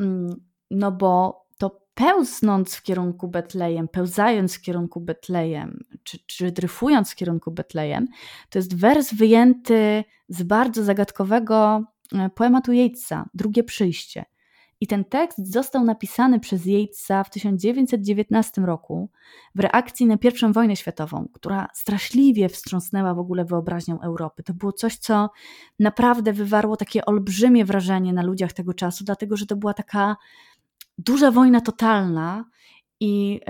[0.00, 0.36] Mm,
[0.70, 1.43] no bo
[1.94, 8.08] pełznąc w kierunku Betlejem, pełzając w kierunku Betlejem, czy, czy dryfując w kierunku Betlejem,
[8.50, 14.24] to jest wers wyjęty z bardzo zagadkowego e, poematu Yatesa, Drugie Przyjście.
[14.80, 19.10] I ten tekst został napisany przez Yatesa w 1919 roku
[19.54, 24.42] w reakcji na I wojnę światową, która straszliwie wstrząsnęła w ogóle wyobraźnią Europy.
[24.42, 25.30] To było coś, co
[25.78, 30.16] naprawdę wywarło takie olbrzymie wrażenie na ludziach tego czasu, dlatego że to była taka
[30.98, 32.44] duża wojna totalna
[33.00, 33.40] i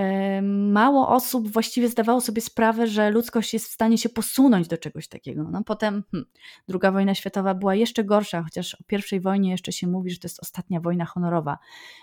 [0.73, 5.09] mało osób właściwie zdawało sobie sprawę, że ludzkość jest w stanie się posunąć do czegoś
[5.09, 5.43] takiego.
[5.51, 6.31] No potem hmm,
[6.69, 10.27] druga wojna światowa była jeszcze gorsza, chociaż o pierwszej wojnie jeszcze się mówi, że to
[10.27, 11.59] jest ostatnia wojna honorowa,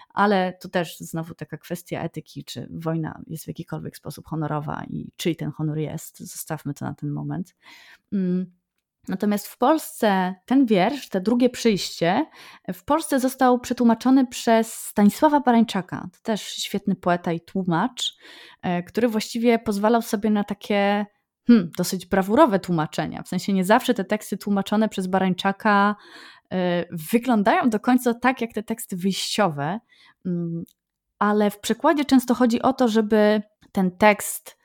[0.09, 5.11] ale to też znowu taka kwestia etyki, czy wojna jest w jakikolwiek sposób honorowa i
[5.15, 6.19] czyj ten honor jest.
[6.19, 7.55] Zostawmy to na ten moment.
[8.13, 8.60] Mm.
[9.07, 12.25] Natomiast w Polsce ten wiersz, te drugie przyjście,
[12.73, 16.09] w Polsce został przetłumaczony przez Stanisława Barańczaka.
[16.13, 18.17] To też świetny poeta i tłumacz,
[18.61, 21.05] e, który właściwie pozwalał sobie na takie
[21.47, 23.23] hmm, dosyć brawurowe tłumaczenia.
[23.23, 25.95] W sensie nie zawsze te teksty tłumaczone przez Barańczaka
[26.53, 29.79] e, wyglądają do końca tak, jak te teksty wyjściowe,
[30.25, 30.63] mm,
[31.19, 33.41] ale w przekładzie często chodzi o to, żeby
[33.71, 34.57] ten tekst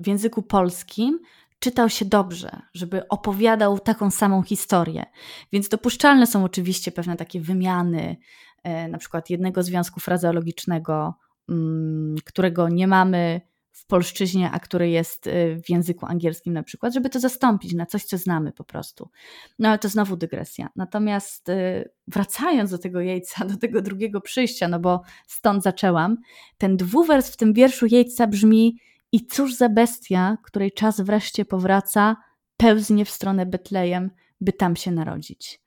[0.00, 1.18] w języku polskim
[1.60, 5.04] czytał się dobrze, żeby opowiadał taką samą historię.
[5.52, 8.16] Więc dopuszczalne są oczywiście pewne takie wymiany,
[8.62, 11.14] e, na przykład jednego związku frazeologicznego,
[11.48, 13.40] mm, którego nie mamy
[13.72, 17.86] w polszczyźnie, a który jest e, w języku angielskim na przykład, żeby to zastąpić na
[17.86, 19.10] coś, co znamy po prostu.
[19.58, 20.68] No ale to znowu dygresja.
[20.76, 26.16] Natomiast e, wracając do tego jejca, do tego drugiego przyjścia, no bo stąd zaczęłam,
[26.58, 28.76] ten dwuwers w tym wierszu jejca brzmi
[29.12, 32.16] i cóż za bestia, której czas wreszcie powraca,
[32.56, 35.60] pełznie w stronę Betlejem, by tam się narodzić.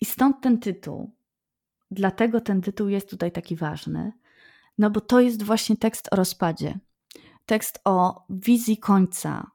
[0.00, 1.14] I stąd ten tytuł.
[1.90, 4.12] Dlatego ten tytuł jest tutaj taki ważny,
[4.78, 6.78] no bo to jest właśnie tekst o rozpadzie,
[7.46, 9.50] tekst o wizji końca,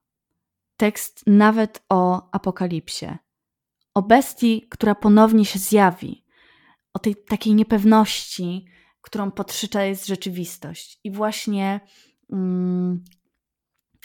[0.78, 3.18] tekst nawet o apokalipsie,
[3.94, 6.26] o bestii, która ponownie się zjawi,
[6.94, 8.66] o tej takiej niepewności,
[9.02, 11.00] którą podszycza jest rzeczywistość.
[11.04, 11.80] I właśnie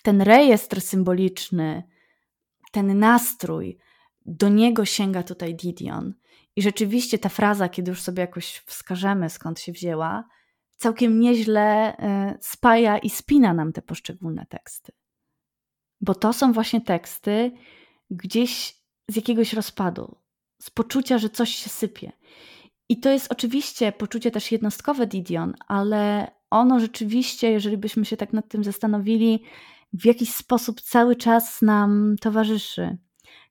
[0.03, 1.83] ten rejestr symboliczny,
[2.73, 3.79] ten nastrój,
[4.27, 6.14] do niego sięga tutaj Didion.
[6.57, 10.29] I rzeczywiście ta fraza, kiedy już sobie jakoś wskażemy, skąd się wzięła,
[10.77, 14.93] całkiem nieźle e, spaja i spina nam te poszczególne teksty.
[16.01, 17.53] Bo to są właśnie teksty
[18.11, 18.77] gdzieś
[19.09, 20.16] z jakiegoś rozpadu,
[20.62, 22.12] z poczucia, że coś się sypie.
[22.89, 28.32] I to jest oczywiście poczucie też jednostkowe Didion, ale ono rzeczywiście, jeżeli byśmy się tak
[28.32, 29.42] nad tym zastanowili,
[29.92, 32.98] w jakiś sposób cały czas nam towarzyszy.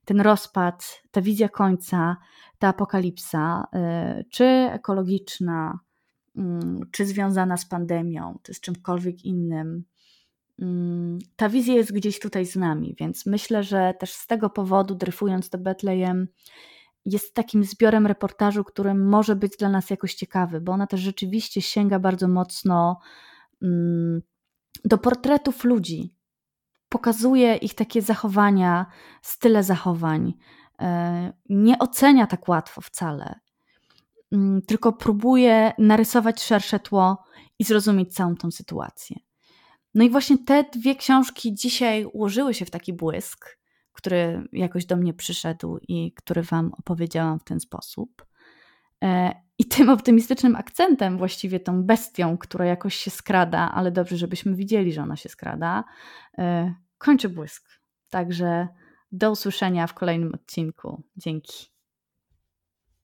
[0.04, 2.16] Ten rozpad, ta wizja końca,
[2.58, 3.66] ta apokalipsa,
[4.20, 5.80] y, czy ekologiczna,
[6.36, 9.84] mm, czy związana z pandemią, czy z czymkolwiek innym.
[10.58, 14.94] Mm, ta wizja jest gdzieś tutaj z nami, więc myślę, że też z tego powodu,
[14.94, 16.28] dryfując do Betlejem,
[17.04, 21.62] jest takim zbiorem reportażu, który może być dla nas jakoś ciekawy, bo ona też rzeczywiście
[21.62, 23.00] sięga bardzo mocno
[23.62, 24.22] mm,
[24.84, 26.14] do portretów ludzi.
[26.88, 28.86] Pokazuje ich takie zachowania,
[29.22, 30.34] style zachowań.
[30.80, 33.40] E, nie ocenia tak łatwo wcale,
[34.32, 37.24] mm, tylko próbuje narysować szersze tło
[37.58, 39.16] i zrozumieć całą tą sytuację.
[39.94, 43.59] No i właśnie te dwie książki dzisiaj ułożyły się w taki błysk
[43.92, 48.26] który jakoś do mnie przyszedł i który Wam opowiedziałam w ten sposób.
[49.04, 54.54] E, I tym optymistycznym akcentem, właściwie tą bestią, która jakoś się skrada, ale dobrze, żebyśmy
[54.54, 55.84] widzieli, że ona się skrada,
[56.38, 57.70] e, kończy błysk.
[58.10, 58.68] Także
[59.12, 61.02] do usłyszenia w kolejnym odcinku.
[61.16, 61.70] Dzięki.